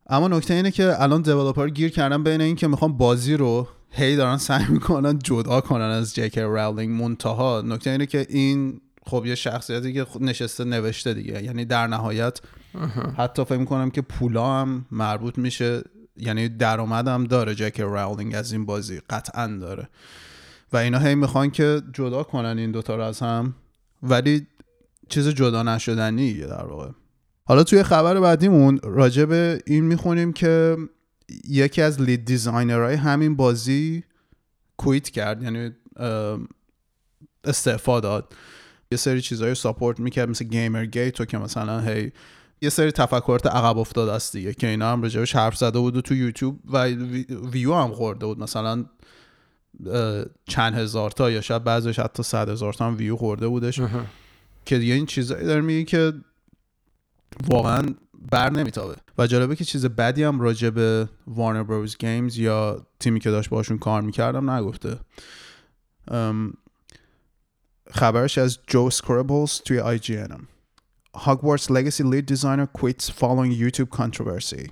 [0.06, 4.16] اما نکته اینه که الان دیولپر گیر کردن بین این که می‌خوان بازی رو هی
[4.16, 7.62] دارن سعی می‌کنن جدا کنن از جک راولینگ منتها.
[7.66, 11.42] نکته اینه که این خب یه شخصیتی که نشسته نوشته دیگه.
[11.42, 12.40] یعنی در نهایت
[13.16, 15.82] حتی فکر می‌کنم که پولا هم مربوط میشه
[16.16, 19.88] یعنی درآمد هم داره جک راولینگ از این بازی قطعا داره.
[20.72, 23.54] و اینا هی می‌خوان که جدا کنن این دوتا رو از هم.
[24.02, 24.46] ولی
[25.08, 26.88] چیز جدا نشدنیه در واقع.
[27.46, 30.76] حالا توی خبر بعدیمون راجع به این می‌خونیم که
[31.48, 34.04] یکی از لید دیزاینرهای همین بازی
[34.76, 35.70] quit کرد یعنی
[37.44, 38.32] استعفا داد.
[38.90, 42.12] یه سری چیزایی support می‌کرد مثل Gamergate و که مثلا هی
[42.62, 46.00] یه سری تفکرات عقب افتاده است دیگه که اینا هم راجبش حرف زده بود و
[46.00, 46.84] تو یوتیوب و
[47.50, 48.38] ویو هم خورده بود.
[48.38, 48.84] مثلا
[50.48, 53.80] چند هزار تا یا شاید بعضیش حتی صد هزار تا هم ویو خورده بودش.
[54.64, 56.12] که دیگه این چیزایی داره میگه که
[57.46, 57.82] واقعا
[58.30, 61.96] بر نمیتابه و جالبه که چیز بدی هم راجع به Warner Bros.
[61.96, 64.98] Games یا تیمی که داشت باشون کار می‌کردم نگفته
[67.90, 70.48] خبرش از جو سکربلز توی آی جی انم
[71.16, 74.70] Hogwarts legacy lead designer quits following YouTube controversy.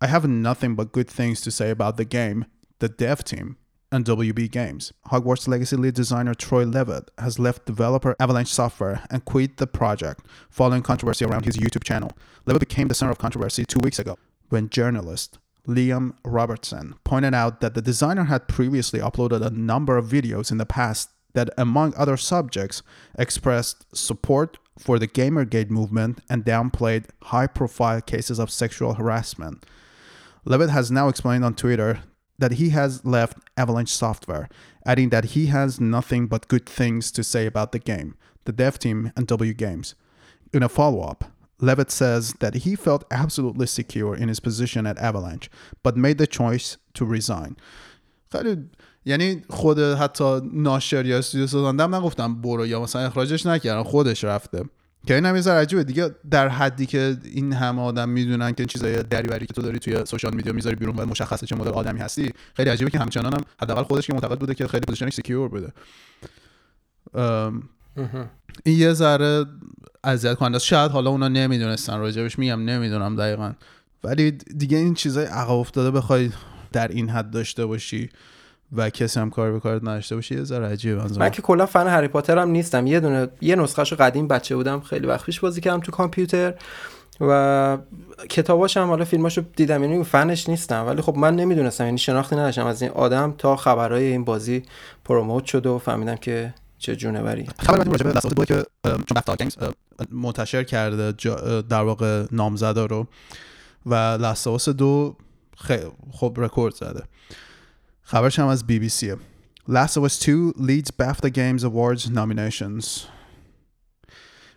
[0.00, 2.46] I have nothing but good things to say about the game,
[2.78, 3.56] the dev team,
[3.94, 4.92] and WB Games.
[5.06, 10.26] Hogwarts Legacy lead designer Troy Levitt has left developer Avalanche Software and quit the project
[10.50, 12.10] following controversy around his YouTube channel.
[12.44, 17.60] Levitt became the center of controversy two weeks ago when journalist Liam Robertson pointed out
[17.60, 21.94] that the designer had previously uploaded a number of videos in the past that, among
[21.96, 22.82] other subjects,
[23.16, 29.64] expressed support for the Gamergate movement and downplayed high profile cases of sexual harassment.
[30.44, 32.00] Levitt has now explained on Twitter
[32.37, 34.49] that he has left Avalanche Software,
[34.85, 38.79] adding that he has nothing but good things to say about the game, the dev
[38.79, 39.95] team, and W Games.
[40.53, 41.25] In a follow up,
[41.61, 45.49] Levitt says that he felt absolutely secure in his position at Avalanche,
[45.83, 47.55] but made the choice to resign.
[48.31, 48.69] خیلی
[49.05, 54.63] یعنی خود حتی ناشر یا استودیو سازندم نگفتم برو یا مثلا اخراجش نکردن خودش رفته
[55.06, 55.84] که این هم یه عجیبه.
[55.84, 60.04] دیگه در حدی که این همه آدم می‌دونن که چیزای دریوری که تو داری توی
[60.04, 63.40] social media می‌ذاری بیرون و مشخصه چه مدل آدمی هستی خیلی عجیبه که همچنان هم
[63.60, 65.72] حداقل خودش که معتقد بوده که خیلی position ش secure بوده.
[68.64, 69.44] این یه ذره
[70.04, 73.52] اذیت کننده شاید حالا اونا نمی‌دونستن راجبش میگم نمی‌دونم دقیقا.
[74.04, 76.30] ولی دیگه این چیزای عقب افتاده بخوای
[76.72, 78.10] در این حد داشته باشی.
[78.74, 81.66] و کسی هم کار به کارت نداشته باشه یه ذره عجیبه من, من که کلا
[81.66, 82.86] فن هری پاتر هم نیستم.
[82.86, 86.54] یه دونه یه نسخهشو قدیم بچه بودم خیلی وقت پیش بازی کردم تو کامپیوتر
[87.20, 87.78] و
[88.28, 90.86] کتاباش هم حالا فیلماشو دیدم یعنی فنش نیستم.
[90.86, 92.66] ولی خب من نمی‌دونستم یعنی شناختی نداشتم.
[92.66, 94.62] از این آدم تا خبرهای این بازی
[95.04, 99.04] promote شد و فهمیدم که چه جونوری خبر بعدی راجع به Last دو که چون
[99.16, 99.56] BAFTA Games
[100.10, 101.12] منتشر کرده
[101.68, 103.06] در واقع نامزدا رو.
[103.86, 105.16] و لست دو
[106.12, 107.02] خب رکورد زده.
[108.03, 109.15] خبرش هم از بی بی سیه
[109.67, 113.05] Last of Us 2 leads BAFTA Games Awards nominations.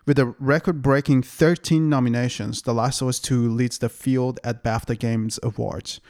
[0.07, 4.65] With a record breaking 13 nominations, The Last of Us 2 leads the field at
[4.65, 6.01] BAFTA Games Awards.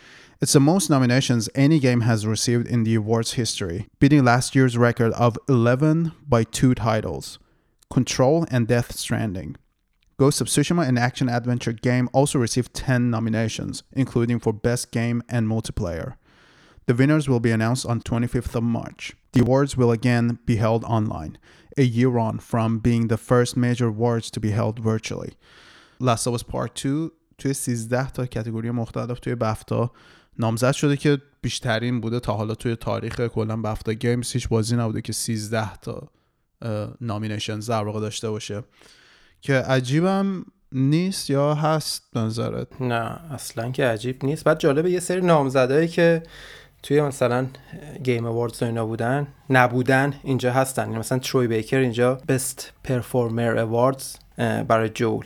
[0.41, 4.79] It's the most nominations any game has received in the awards history, beating last year's
[4.79, 7.39] record of 11 by two titles
[7.91, 9.57] Control and Death Stranding.
[10.17, 15.23] Ghost of Tsushima, an action adventure game, also received 10 nominations, including for Best Game
[15.29, 16.15] and Multiplayer.
[16.88, 19.14] The winners will be announced on 25th of March.
[19.34, 21.38] The awards will again be held online,
[21.78, 25.34] a year on from being the first major awards to be held virtually.
[26.00, 29.92] Last of Us Part 2 توی 13 تا کتگوری مختلف توی بفتا
[30.40, 35.02] نامزد شده که بیشترین بوده تا حالا توی تاریخ کلا بفتا گیمز هیچ بازی نبوده
[35.02, 36.10] که 13 تا
[37.02, 38.64] نامینیشن در داشته باشه
[39.42, 45.22] که عجیبم نیست یا هست نظرت نه اصلا که عجیب نیست بعد جالبه یه سری
[45.22, 46.24] نامزدهایی که
[46.84, 47.48] توی مثلا
[48.04, 50.86] گیم اواردز اینا بودن نبودن اینجا هستن.
[50.86, 55.26] یعنی مثلا تروی بیکر اینجا بست پرفورمر اواردز برای جول.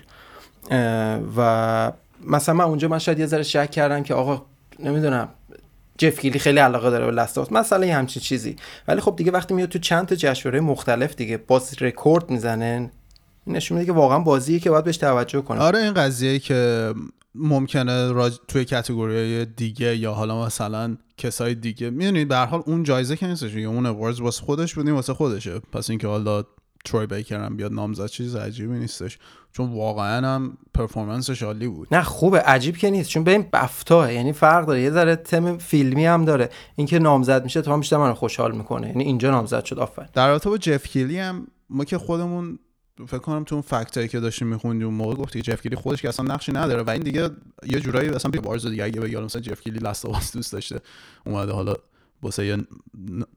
[1.37, 1.91] و
[2.27, 4.45] مثلا من اونجا من شاید یه ذره شک کردم که آقا
[4.79, 5.29] نمی‌دونم
[5.97, 8.55] جف گیلی خیلی علاقه داره به لستاس مثلا یه همچین چیزی.
[8.87, 12.89] ولی خب دیگه وقتی میاد تو چند تا جشنواره مختلف دیگه باز رکورد می‌زنن
[13.47, 15.59] نشون میده که واقعا بازیه که باید بهش توجه کنه.
[15.59, 16.93] آره این قضیه که
[17.35, 18.37] ممکنه راج...
[18.47, 23.27] توی کتگوری دیگه یا حالا مثلا کسای دیگه می‌دونید به هر حال اون جایزه که
[23.27, 25.59] نیستش یا اون اواردز واسه خودش بودیم واسه خودشه.
[25.59, 26.43] پس اینکه حالا
[26.85, 29.17] تروی بیکر هم بیاد نامزد چیز عجیبی نیستش.
[29.53, 31.87] چون واقعا هم پرفورمنسش عالی بود.
[31.91, 32.39] نه خوبه.
[32.39, 33.09] عجیب که نیست.
[33.09, 34.81] چون ببین بفتا یعنی فرق داره.
[34.81, 36.49] یه ذره تم فیلمی هم داره.
[36.75, 38.87] اینکه نامزد میشه تا بیشتر منو خوشحال می‌کنه.
[38.87, 39.79] یعنی اینجا نامزد شد.
[39.79, 40.09] آفرین.
[40.13, 42.59] در رابطه با جف کیلی هم ما که خودمون
[43.07, 46.09] فکر کنم تو اون فکتایی که داشتیم میخوندیم اون موقع گفتی جف کیلی خودش که
[46.09, 46.83] اصلا نقشی نداره.
[46.83, 47.29] و این دیگه
[47.63, 48.83] یه جورایی اصلا بارز دیگه.
[48.83, 50.79] اگه بگم مثلا جف کیلی لاست دوست داشته
[51.25, 51.73] اومده حالا
[52.23, 52.57] واسه یه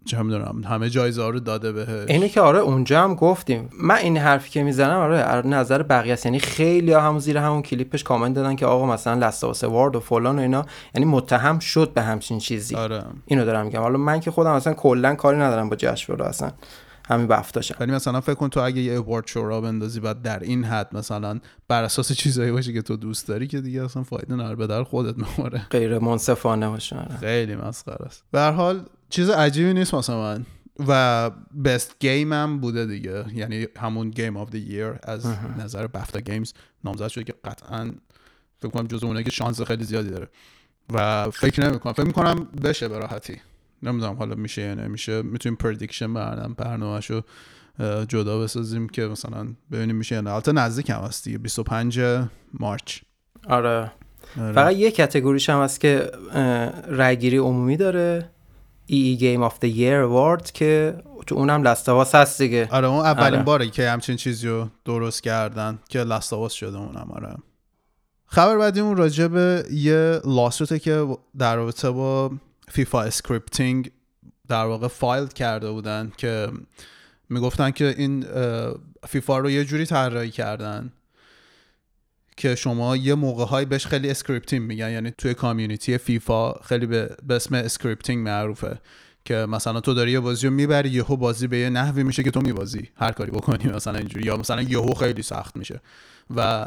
[0.04, 2.10] چه می‌دونم همه جایزه ها رو داده بهش.
[2.10, 3.70] اینه که آره اونجا هم گفتیم.
[3.80, 6.26] من این حرفی که می‌زنم آره نظر بقیه است.
[6.26, 10.00] یعنی خیلی ها همون زیر همون کلیپش کامنت دادن که آقا مثلا لستاس وارد و
[10.00, 12.74] فلان و اینا یعنی متهم شد به همچین چیزی.
[12.74, 13.04] آره.
[13.26, 13.80] اینو دارم میگم.
[13.80, 16.50] حالا من که خودم اصلا کلا کاری ندارم با جشنواره اصلا.
[17.08, 20.22] همین BAFTA شم ولی مثلا فکر کن تو اگه یه award show را بندازی بعد
[20.22, 24.02] در این حد مثلا بر اساس چیزایی باشه که تو دوست داری که دیگه اصلا
[24.02, 25.66] فایده نداره به درد خودت می‌خوره.
[25.70, 27.16] غیر منصفانه باشه آره.
[27.16, 28.24] خیلی مسخره است.
[28.30, 30.46] به حال چیز عجیبی نیست مثلا من.
[30.88, 31.30] و
[31.64, 33.24] best game هم بوده دیگه.
[33.34, 35.26] یعنی همون game of the year از
[35.58, 36.52] نظر BAFTA Games
[36.84, 37.92] نامزد شده که قطعا
[38.58, 40.28] فکر کنم جزو اونه که شانس خیلی زیادی داره.
[40.92, 41.92] و فکر نمی‌کنم.
[41.92, 43.40] فکر می‌کنم بشه به راحتی.
[43.84, 47.22] نمی‌دونم حالا میشه یا نمیشه می‌تونیم prediction برنامه برنامهشو
[48.08, 52.00] جدا بسازیم که مثلا ببینیم میشه یا نه البته نزدیک هم هست دیگه 25
[52.54, 53.00] March
[53.48, 53.92] آره.
[54.40, 54.52] آره.
[54.52, 56.10] فقط یه category ش هم هست که
[56.88, 58.30] رایگیری عمومی داره
[58.86, 62.88] EE Game of the Year Award که تو اونم Last of Us هست دیگه آره
[62.88, 63.42] اون اولین آره.
[63.42, 67.36] باره که همچین چیزی رو درست کردن که Last of Us شده اونم آره
[68.26, 71.06] خبر بعدی اون راجع به یه lawsuit ه که
[71.38, 72.30] در رابطه با
[72.68, 73.90] فیفا scripting
[74.48, 76.48] در واقع فایل کرده بودن که
[77.28, 78.26] می‌گفتن که این
[79.08, 80.92] فیفا رو یه جوری طراحی کردن
[82.36, 84.90] که شما یه موقع های بهش خیلی scripting میگن.
[84.90, 88.78] یعنی توی community فیفا خیلی به, اسم scripting معروفه
[89.24, 92.30] که مثلا تو داری یه بازی رو می‌بری یهو بازی به یه نحوی میشه که
[92.30, 92.90] تو میبازی.
[92.96, 94.26] هر کاری بکنی مثلا اینجوری.
[94.26, 95.80] یا مثلا یهو خیلی سخت میشه.
[96.36, 96.66] و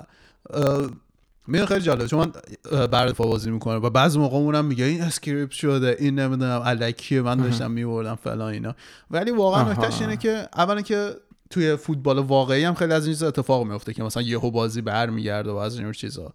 [1.47, 2.07] میره خیلی جالبه.
[2.07, 6.61] چون من برادرم بازی می‌کنه و بعضی موقع اونم میگه این script شده این نمی‌دونم
[6.65, 8.75] الکیه من داشتم میبردم فلان اینا.
[9.11, 11.09] ولی واقعا نکتهش اینه که اولا که
[11.49, 15.51] توی فوتبال واقعی هم خیلی از این چیزا اتفاق میفته که مثلا یهو بازی برمیگرده
[15.51, 16.33] و از این چیزا.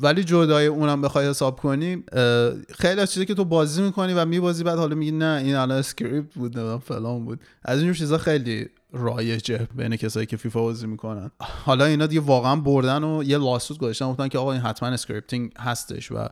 [0.00, 2.04] ولی جدای اونم بخوای حساب کنی
[2.74, 5.78] خیلی از چیزی که تو بازی می‌کنی و میبازی بعد حالا میگی نه این الان
[5.78, 7.40] script بود نه فلان بود.
[7.62, 11.30] از این چیزا خیلی رایجه بین کسایی که فیفا بازی می‌کنن.
[11.40, 15.52] حالا اینا دیگه واقعا بردن و یه lawsuit گذاشتن گفتن که آقا این حتما scripting
[15.58, 16.28] هستش و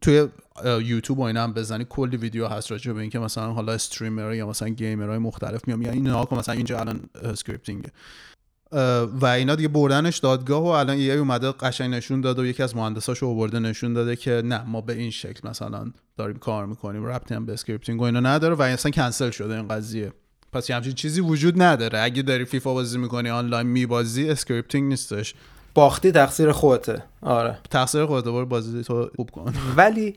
[0.00, 0.28] توی
[0.64, 4.48] یوتیوب و اینا هم بزنی کلی ویدیو هست راجع به اینکه مثلا حالا streamer یا
[4.48, 7.86] مثلا gamer های مختلف میان میگن این مثلا اینجا الان scripting
[9.20, 12.76] و اینا دیگه بردنش دادگاه و الان EA اومده قشنگ نشون داد و یکی از
[12.76, 17.34] مهندساشو آورده نشون داده که نه ما به این شکل مثلا داریم کار می‌کنیم ربطی
[17.34, 20.12] هم به scripting و اینا نداره و اصلا کنسل شده این قضیه.
[20.52, 22.00] پس همچین چیزی وجود نداره.
[22.00, 25.34] اگه داری فیفا بازی می‌کنی آنلاین میبازی scripting نیستش.
[25.74, 27.02] باختی تقصیر خودته.
[27.22, 27.58] آره.
[27.70, 29.54] تقصیر خودته برو بازی تو خوب کن.
[29.76, 30.16] ولی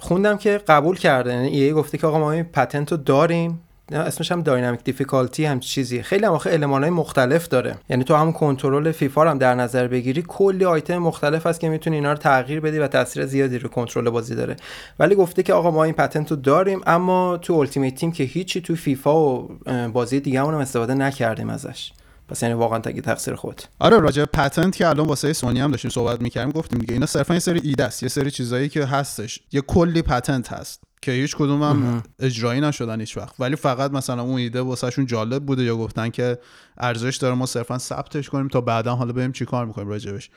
[0.00, 1.32] خوندم که قبول کرده.
[1.32, 3.60] یعنی EA گفته که آقا ما این patent رو داریم.
[3.92, 6.02] اسمش هم dynamic difficulty هم چیزی.
[6.02, 7.76] خیلی هم آخه های مختلف داره.
[7.88, 11.96] یعنی تو هم کنترل فیفا هم در نظر بگیری کلی آیتم مختلف هست که می‌تونی
[11.96, 14.56] اینا رو تغییر بدی و تاثیر زیادی رو کنترل بازی داره.
[14.98, 18.60] ولی گفته که آقا ما این patent رو داریم اما تو Ultimate Team که هیچی
[18.60, 19.58] تو فیفا و
[19.92, 21.92] بازی دیگه هم استفاده نکردیم ازش.
[22.28, 23.62] پس یعنی واقعا تگی تقصیر خود.
[23.78, 27.34] آره راجع patent که الان واسه سونی هم داشتیم صحبت می‌کردیم گفتیم دیگه اینا صرفا
[27.34, 29.40] یه سری ایده است یه سری چیزایی که هستش.
[29.52, 30.82] یه کلی patent هست.
[31.02, 33.34] که هیچ کدوم هم اجرایی نشدن هیچ وقت.
[33.38, 36.38] ولی فقط مثلا اون ایده واسهشون جالب بوده یا گفتن که
[36.78, 40.30] ارزش داره ما صرفا ثبتش کنیم تا بعدا حالا بریم چیکار می‌کنیم راجبش.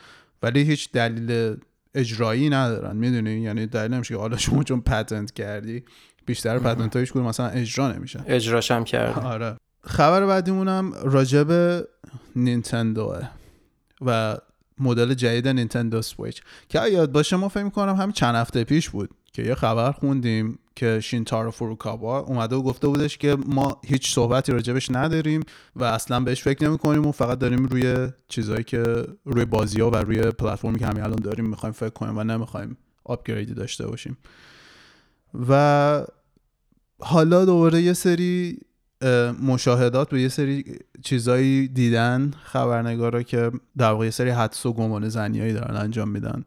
[0.43, 1.57] ولی هیچ دلیل
[1.95, 2.97] اجرایی ندارن.
[2.97, 5.83] می‌دونی؟ یعنی دلیل نمیشه که حالا شما چون پتنت کردی
[6.25, 8.23] بیشتر پتنت هایش کدوم مثلا اجرا نمیشن.
[8.27, 9.55] اجراش هم کرد آره.
[9.83, 11.81] خبر بعدیمونم راجب
[12.35, 13.21] نینتندوه
[14.01, 14.37] و
[14.79, 16.41] مدل جدید نینتندو سویچ.
[16.69, 19.09] که یاد باشه ما فکر می‌کنم همین چند هفته پیش بود.
[19.35, 24.51] که یه خبر خوندیم که شینتارو فروکاوا اومده و گفته بودش که ما هیچ صحبتی
[24.51, 25.43] راجبش نداریم
[25.75, 28.83] و اصلا بهش فکر نمی کنیم و فقط داریم روی چیزهایی که
[29.25, 32.77] روی بازی ها و روی پلتفرمی که همین الان داریم می‌خوایم فکر کنیم و نمی‌خوایم
[33.03, 34.17] آپگریدی داشته باشیم.
[35.49, 36.05] و
[36.99, 38.59] حالا دوباره یه سری
[39.43, 45.09] مشاهدات به یه سری چیزایی دیدن خبرنگارا که در واقع یه سری حدس و گمان
[45.09, 46.45] زنیایی دارن انجام میدن.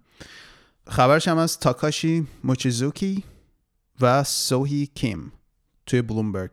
[0.88, 3.24] خبرش هم از تاکاشی موچیزوکی
[4.02, 5.32] و سوهی کیم
[5.86, 6.52] توی بلومبرگ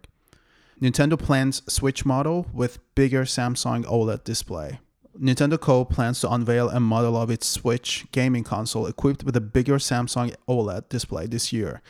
[0.83, 4.81] Nintendo plans Switch model with bigger Samsung OLED display.
[5.19, 5.85] Nintendo Co.
[5.85, 10.35] plans to unveil a model of its Switch gaming console equipped with a bigger Samsung
[10.49, 11.83] OLED display this year,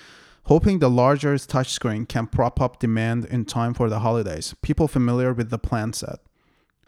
[0.46, 4.56] hoping the larger touchscreen can prop up demand in time for the holidays.
[4.60, 6.18] People familiar with the plan said.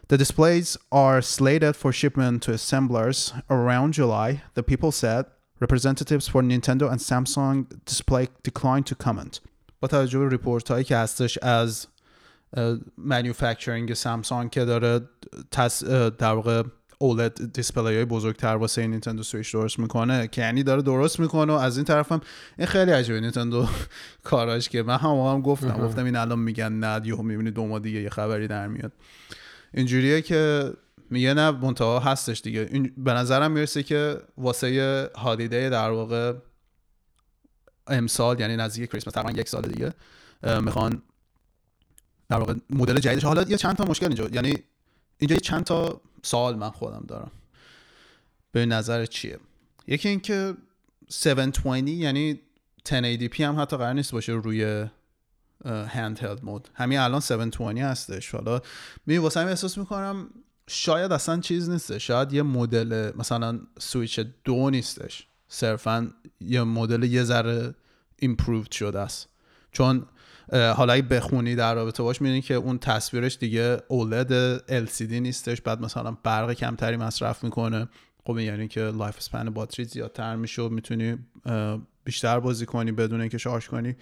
[0.08, 5.26] The displays are slated for shipment to assemblers around July, the people said,
[5.59, 9.39] Representatives for Nintendo and Samsung Display declined to comment.
[9.79, 11.87] با توجه به report هایی که هستش از
[12.97, 14.99] manufacturing سامسونگ که داره
[15.51, 16.63] تس در واقع
[16.99, 21.55] OLED display های بزرگتر واسه Nintendo Switch درست می‌کنه که یعنی داره درست می‌کنه و
[21.55, 22.21] از این طرف هم
[22.57, 23.67] این خیلی عجیبه نینتندو
[24.23, 27.79] کاراش که من هم هم گفتم گفتم این الان میگن نه یهو می‌بینی دو ماه
[27.79, 28.91] دیگه یه خبری در میاد
[29.73, 30.71] اینجوریه که
[31.09, 32.69] میگه نه منتها هستش دیگه.
[32.71, 36.33] این به نظرم می‌رسه که واسه هالیدی در واقع
[37.87, 39.93] امسال یعنی نزدیک کریسمس تقریبا یک سال دیگه
[40.61, 41.01] می‌خوان
[42.29, 43.23] در واقع مدل جدیدش.
[43.23, 44.27] حالا یه چند تا مشکل اینجا.
[44.27, 44.63] یعنی
[45.17, 47.31] اینجا یه چند تا سوال من خودم دارم.
[48.51, 49.39] به نظر چیه؟
[49.87, 50.53] یکی اینکه
[51.25, 52.39] 720 یعنی
[52.89, 54.85] 1080p هم حتی قرار نیست باشه روی
[55.65, 58.31] هند هلد مود همین الان 720 هستش.
[58.31, 58.61] حالا
[59.05, 60.29] می واسه احساس می‌کنم
[60.69, 65.27] شاید اصلا چیز نیسته شاید یه مدل مثلا سویچ دو نیستش.
[65.47, 66.11] صرفا
[66.41, 67.75] یه مدل یه ذره
[68.19, 69.29] improved شده است.
[69.71, 70.05] چون
[70.51, 75.61] حالا اگه بخونی در رابطه باش می‌بینی که اون تصویرش دیگه OLED LCD نیستش.
[75.61, 77.87] بعد مثلا برق کمتری مصرف می‌کنه.
[78.25, 81.17] خب یعنی که life span باتری زیادتر میشه و می‌تونی
[82.03, 83.95] بیشتر بازی کنی بدون اینکه شارژ کنی.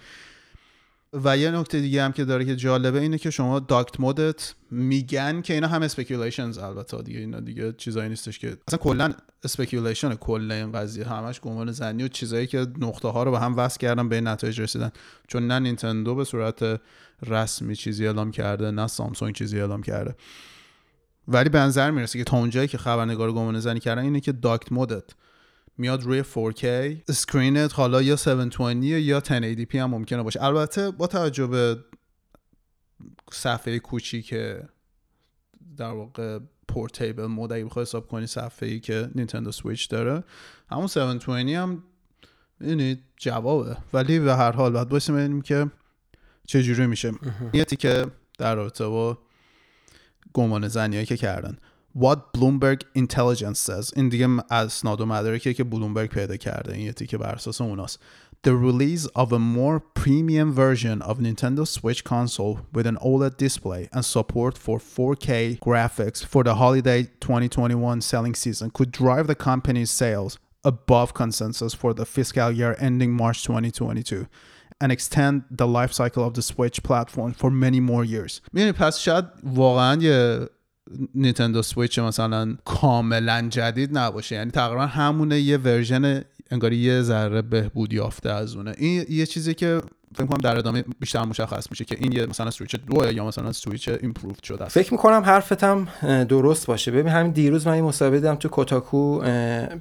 [1.12, 4.54] و یه نکته دیگه هم که داره که جالبه اینه که شما docked mode ت
[4.70, 9.12] میگن که اینا هم speculations البته دیگه اینا دیگه چیزایی نیستش که اصلا کلا
[9.44, 13.56] speculation کل این قضیه همش گمان زنی و چیزایی که نقطه ها رو به هم
[13.56, 14.90] وصل کردن به نتایج رسیدن.
[15.28, 16.80] چون نه نینتندو به صورت
[17.26, 20.14] رسمی چیزی اعلام کرده نه سامسونگ چیزی اعلام کرده.
[21.28, 24.72] ولی به نظر می‌رسه که تا اونجایی که خبرنگار گمان زنی کردن اینه که docked
[24.72, 25.04] mode ت
[25.78, 26.64] میاد روی 4K
[27.08, 30.42] screen ت حالا یا 720 یا 1080p هم ممکنه باشه.
[30.42, 31.84] البته با توجه به
[33.32, 34.68] صفحه کوچی که
[35.76, 40.24] در واقع portable mode اگه بخوای حساب کنی صفحه ای که نینتندو سویچ داره
[40.70, 41.82] همون 720 هم
[42.60, 43.76] می‌دونید جوابه.
[43.92, 45.70] ولی به هر حال باید بایستیم ببینیم که
[46.46, 47.12] چجوری میشه.
[47.54, 48.06] نکته ای که
[48.38, 49.18] در رابطه با
[50.32, 51.58] گمان زنیایی که کردن.
[51.95, 56.93] What Bloomberg Intelligence says این دیگه اسناد و مدارکی که بلومبرگ پیدا کرده این یه
[56.93, 57.99] تیکه بر اساس اوناست
[58.43, 63.87] The release of a more premium version of Nintendo Switch console with an OLED display
[63.93, 69.91] and support for 4K graphics for the holiday 2021 selling season could drive the company's
[69.91, 74.25] sales above consensus for the fiscal year ending March 2022
[74.81, 78.41] and extend the life cycle of the Switch platform for many more years.
[78.53, 80.47] میدونی پس شاید واقعا یه
[81.14, 84.34] نیتندو سویچ مثلا کاملا جدید نباشه.
[84.36, 88.74] یعنی تقریبا همونه یه ورژن انگاری یه ذره بهبود یافته از اونه.
[88.78, 89.80] این یه چیزی که
[90.14, 93.52] فکر کنم در ادامه بیشتر مشخص میشه که این یه مثلا سویچ دو یا مثلا
[93.52, 94.74] سویچ improve شده است.
[94.74, 95.88] فکر می‌کنم حرفتم
[96.28, 96.90] درست باشه.
[96.90, 99.20] ببین همین دیروز من این مصاحبه دیدم تو کوتاکو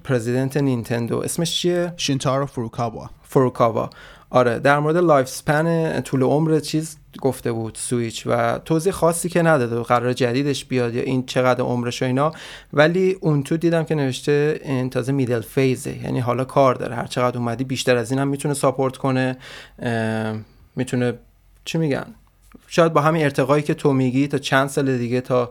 [0.03, 1.17] president نینتندو.
[1.17, 3.09] اسمش چیه؟ شینتارو فروکاوا.
[3.23, 3.89] فروکاوا.
[4.35, 9.41] آره در مورد life span طول عمر چیز گفته بود سویچ و توضیح خاصی که
[9.41, 12.31] نداده قرار جدیدش بیاد یا این چقدر عمرش و اینا.
[12.73, 17.05] ولی اون تو دیدم که نوشته این تازه میدل فیزه یعنی حالا کار داره هر
[17.05, 19.37] چقدر اومدی بیشتر از این هم می‌تونه ساپورت کنه
[20.75, 21.13] می‌تونه
[21.65, 22.05] چی میگن؟
[22.75, 25.49] شاید با همین ارتقایی که تو میگی تا چند سال دیگه تا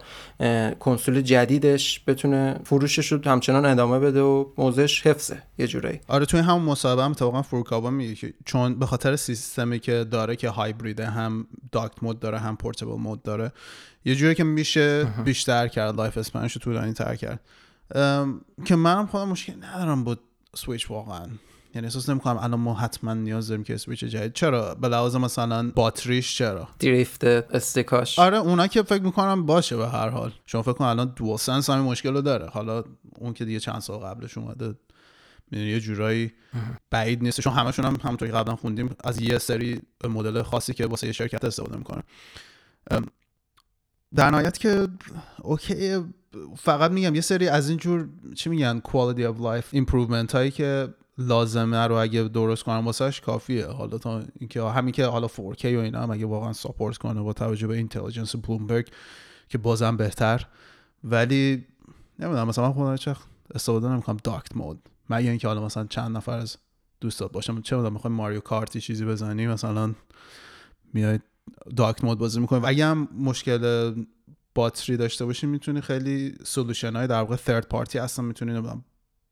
[0.80, 6.00] کنسول جدیدش بتونه فروشش رو همچنان ادامه بده و موزش حفظه یه جورایی.
[6.08, 10.36] آره توی همون مصاحبه هم اتفاقا فروکاوا میگه که چون به خاطر سیستمی که داره
[10.36, 13.52] که هایبریده هم داکت مود داره هم پورتبل مود داره
[14.04, 17.40] یه جوری که میشه بیشتر کرد life span ش رو طولانی تر کرد
[18.64, 20.16] که منم خودم مشکل ندارم با
[20.54, 21.26] سویچ واقعا.
[21.74, 25.70] یعنی احساس نمی‌کنم الان ما حتما نیاز داریم که سویچ جدید چرا؟ به لحاظ مثلا
[25.70, 28.18] باتریش چرا؟ drift استیکاش.
[28.18, 30.32] آره اونا که فکر می‌کنم باشه به هر حال.
[30.46, 32.46] شما فکر کن الان DualSense همین مشکل رو داره.
[32.46, 32.84] حالا
[33.18, 34.74] اون که دیگه چند سال قبلش اومده
[35.52, 36.32] یه جورایی
[36.90, 37.40] بعید نیست.
[37.40, 41.44] چون همشون هم همونطوری قبلا خوندیم از یه سری مدل خاصی که واسه یه شرکت
[41.44, 42.02] استفاده می‌کنه
[44.14, 44.88] در نهایت که
[45.42, 46.04] okay
[46.56, 50.94] فقط میگم یه سری از این جور چی میگن؟ Quality of life improvement هایی که
[51.18, 53.66] لازمه رو اگه درست کنم واسهش کافیه.
[53.66, 57.32] حالا تا اینکه همین که حالا 4K و اینا هم اگه واقعا support کنه با
[57.32, 58.88] توجه به intelligence بلومبرگ
[59.48, 60.46] که بازم بهتر.
[61.04, 61.66] ولی
[62.18, 63.16] نمی‌دونم مثلا من خودم چه
[63.54, 66.56] استفاده نمی‌کنم docked mode مگه اینکه حالا مثلا چند نفر از
[67.00, 67.62] دوستات باشم.
[67.62, 69.94] چه می‌دونم می‌خوایم ماریو کارتی چیزی بزنی مثلا
[70.92, 71.18] میای
[71.76, 72.60] docked mode بازی می‌کنی.
[72.60, 73.94] و اگه هم مشکل
[74.54, 78.52] باتری داشته باشی می‌تونی خیلی solution های در واقع third party اصلا می‌تونی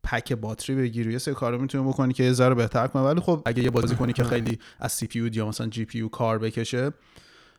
[0.05, 1.13] pack باتری بگیری.
[1.13, 3.97] یه سری کارو می‌تونی بکنی که یه ذره بهتر کنه ولی خب اگه یه بازی
[3.97, 6.91] کنی که خیلی از CPU یا مثلا GPU کار بکشه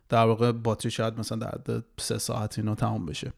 [0.10, 3.34] در واقع باتری شاید مثلا در حد سه ساعت اینا تمام بشه.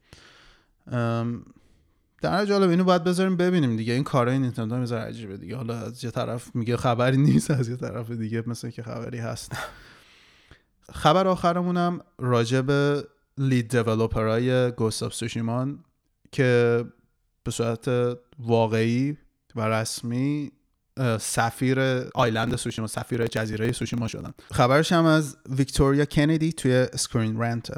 [2.21, 3.93] در جالب اینو باید بذاریم ببینیم دیگه.
[3.93, 5.55] این کارهای نینتندو می‌ذاره عجیبه دیگه.
[5.55, 9.51] حالا از یه طرف میگه خبری نیست از یه طرف دیگه مثل که خبری هست.
[10.93, 13.03] خبر آخرمونم راجع به
[13.38, 15.79] lead developer ای گوست آو سوشیماس
[16.31, 16.83] که
[17.45, 19.17] به صورت واقعی
[19.55, 20.51] و رسمی
[21.19, 21.79] سفیر
[22.15, 27.71] island سوشیما سفیر جزیره سوشیما شدن خبرش هم از ویکتوریا کندی توی Screen Rant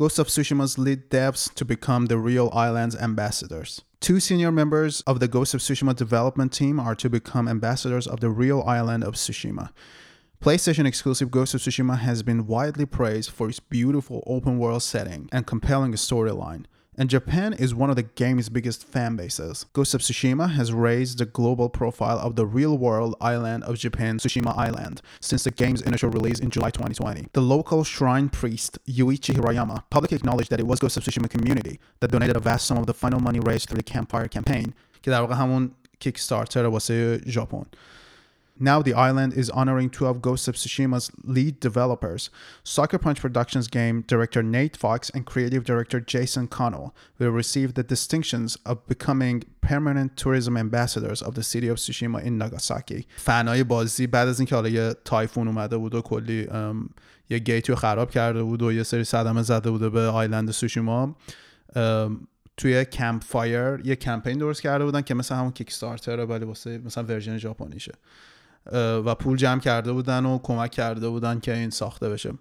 [0.00, 3.82] Ghost of Tsushima's lead devs to become the real island's ambassadors.
[4.00, 8.20] Two senior members of the Ghost of Tsushima development team are to become ambassadors of
[8.20, 9.66] the real island of Tsushima.
[10.42, 15.28] PlayStation exclusive Ghost of Tsushima has been widely praised for its beautiful open world setting
[15.32, 16.64] and compelling storyline.
[16.97, 19.65] and Japan is one of the game's biggest fan bases.
[19.73, 24.17] Ghost of Tsushima has raised the global profile of the real world island of Japan,
[24.17, 27.27] Tsushima Island, since the game's initial release in July 2020.
[27.33, 31.79] The local shrine priest, Yuichi Hirayama, publicly acknowledged that it was Ghost of Tsushima community
[31.99, 35.11] that donated a vast sum of the final money raised through the Campfire campaign, که
[35.11, 37.65] در واقع همون کیکستارتر واسه ژاپن.
[38.59, 42.29] Now the island is honoring two of Ghost of Tsushima's lead developers.
[42.63, 47.83] Sucker Punch Productions game director Nate Fox and creative director Jason Connell will receive the
[47.83, 53.05] distinctions of becoming permanent tourism ambassadors of the city of Tsushima in Nagasaki.
[53.17, 56.47] فنای بازی بعد از اینکه حالا یه تایفون اومده بود و کلی
[57.29, 61.15] یه گیت رو خراب کرده بود و یه سری صدمه زده بوده به آیلند سوشیما
[62.57, 67.03] توی کمپ فایر یه کمپین درست کرده بودن که مثل همون کیکستارتر ولی واسه مثلا
[67.03, 67.93] ورژن ژاپنیشه
[68.72, 72.32] و پول جمع کرده بودن و کمک کرده بودن که این ساخته بشه.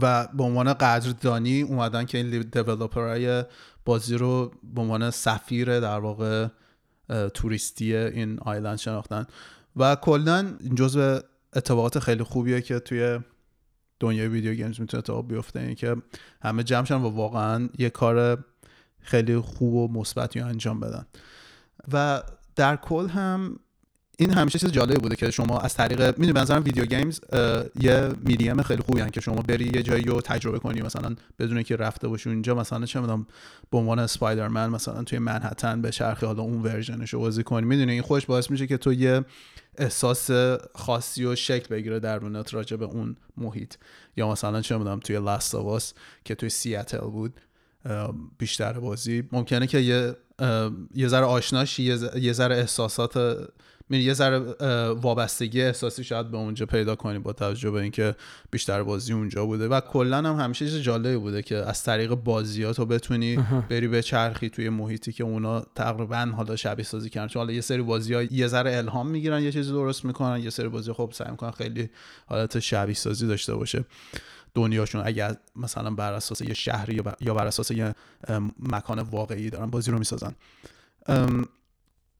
[0.00, 3.44] و به عنوان قدردانی اومدن که این developer ای
[3.84, 6.48] بازی رو به عنوان سفیر در واقع
[7.34, 9.26] توریستی این island شناختن.
[9.76, 11.20] و کلا جزو
[11.56, 13.20] اتفاقات خیلی خوبیه که توی
[14.00, 15.96] دنیای video games می‌تونه اتفاق بیفته این که
[16.42, 18.44] همه جمع شن و واقعا یه کار
[19.00, 21.06] خیلی خوب و مثبتی انجام بدن.
[21.92, 22.22] و
[22.56, 23.58] در کل هم
[24.18, 27.20] این همیشه چیز جالبی بوده که شما از طریق می‌دونی به ویدیو گیمز
[27.80, 31.62] یه میدیم خیلی خوبی هن که شما بری یه جایی رو تجربه کنی مثلا بدون
[31.62, 33.26] که رفته باشی اونجا مثلا چه می‌دونم
[33.70, 37.66] به عنوان اسپایدرمن مثلا توی منهتن به چرخی حالا اون ورژنش رو بازی کنی.
[37.66, 39.24] می‌دونی این خوش باعث میشه که تو یه
[39.78, 40.30] احساس
[40.74, 43.74] خاصی و شکل بگیره درونت راجع به اون محیط.
[44.16, 45.94] یا مثلا چه می‌دونم توی لاست
[46.24, 47.40] که توی سیاتل بود
[48.38, 49.22] بیشتر بازی.
[49.32, 50.16] ممکنه که یه
[50.94, 51.82] یه ذره آشناشی
[52.16, 53.48] یه ذره احساسات
[53.88, 54.38] میری یه ذره
[54.90, 58.14] وابستگی احساسی شاید به اونجا پیدا کنی با توجه به اینکه
[58.50, 59.68] بیشتر بازی اونجا بوده.
[59.68, 63.36] و کلا هم همیشه چیز جالبی بوده که از طریق بازیات تو بتونی
[63.70, 67.28] بری به چرخی توی محیطی که اونا تقریبا حالا شبیه سازی کردن.
[67.28, 70.50] چون حالا یه سری بازی ها یه ذره الهام می‌گیرن یه چیزی درست می‌کنن یه
[70.50, 71.90] سری بازی خب سعی می‌کنن خیلی
[72.26, 73.84] حالت شبیه سازی داشته باشه.
[74.54, 77.94] دنیاشون اگر مثلا بر اساس یه شهری یا بر اساس یه
[78.58, 80.34] مکان واقعی دارن بازی رو می‌سازن.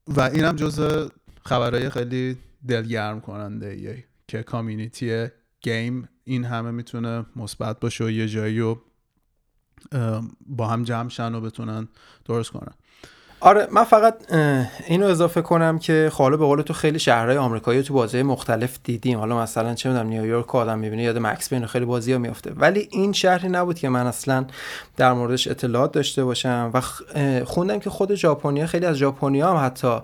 [0.07, 1.07] و اینم جز
[1.47, 2.37] خبرهای خیلی
[2.67, 5.27] دلگرم کننده یه که کامیونیتی
[5.61, 8.81] گیم این همه می‌تونه مثبت باشه و یه جایی رو
[10.45, 11.87] با هم جمع شن و بتونن
[12.25, 12.73] درست کنن.
[13.39, 14.33] آره من فقط
[14.87, 19.19] اینو اضافه کنم که خاله به قول تو خیلی شهرهای آمریکایی تو بازی مختلف دیدیم.
[19.19, 22.87] حالا مثلا چه می‌دونم نیویورک آدم می‌بینه یاد مکس بین خیلی بازی ها میفته ولی
[22.91, 24.45] این شهری نبود که من اصلا
[24.97, 26.71] در موردش اطلاعات داشته باشم.
[26.73, 26.81] و
[27.45, 29.99] خوندم که خود ژاپنیا خیلی از ژاپنیا هم حتی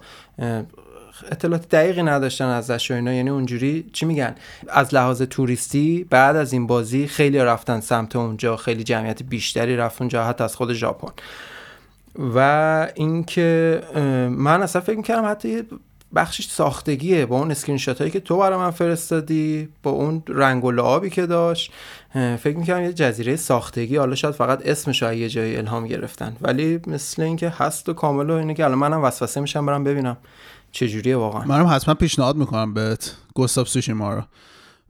[1.32, 3.14] اطلاعات دقیقی نداشتن ازش و اینا.
[3.14, 4.36] یعنی اونجوری چی میگن؟
[4.68, 10.02] از لحاظ توریستی بعد از این بازی خیلی رفتن سمت اونجا خیلی جمعیت بیشتری رفت
[10.02, 11.12] اونجا حتی از خود ژاپن.
[12.36, 13.82] و اینکه
[14.30, 15.64] من اصلا فکر می‌کردم حتی
[16.16, 20.72] بخشش ساختگیه با اون screen هایی که تو برای من فرستادی با اون رنگ و
[20.72, 21.72] لعابی که داشت.
[22.14, 26.36] فکر می‌کردم یه جزیره ساختگی حالا شاید فقط اسمش یه جای الهام گرفتن.
[26.42, 30.18] ولی مثل اینکه هست و کامل و اینه که الان منم وسوسه میشم برم ببینم.
[30.72, 34.24] چجوریه واقعا؟ منم حتما پیشنهاد می‌کنم بهت گوستاف سوشیما رو.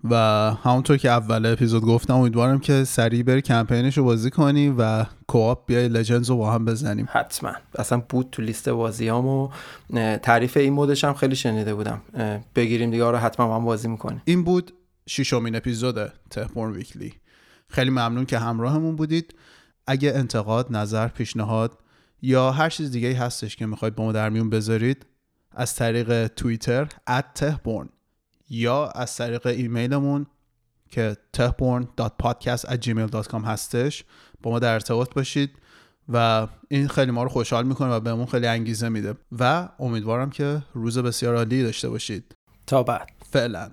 [0.10, 0.16] و
[0.64, 5.66] همونطور که اول اپیزود گفتم امیدوارم که سریع بری کمپینش رو بازی کنی و کوآپ
[5.66, 7.08] بیای لجندز رو با هم بزنیم.
[7.12, 7.52] حتما.
[7.76, 9.50] اصلا بود تو لیست بازیام و
[10.18, 12.02] تعریف این مودش هم خیلی شنیده بودم.
[12.56, 14.22] بگیریم دیگه رو حتما با هم بازی می‌کنیم.
[14.26, 14.74] این بود
[15.10, 17.14] ششمین اپیزود تهبورن ویکلی.
[17.68, 19.36] خیلی ممنون که همراهمون بودید.
[19.88, 21.78] اگه انتقاد نظر پیشنهاد
[22.22, 25.06] یا هر چیز دیگه هستش که می‌خواید با ما در میون بذارید
[25.52, 26.88] از طریق توییتر
[27.36, 27.90] @تهبورن
[28.50, 30.26] یا از طریق ایمیلمون
[30.90, 34.04] که tehborn.podcast@gmail.com هستش.
[34.42, 35.52] با ما در ارتباط باشید
[36.10, 39.16] و این خیلی ما رو خوشحال می‌کنه و بهمون خیلی انگیزه میده.
[39.40, 42.36] و امیدوارم که روز بسیار عالی داشته باشید.
[42.68, 43.10] تا بعد.
[43.32, 43.72] فعلا.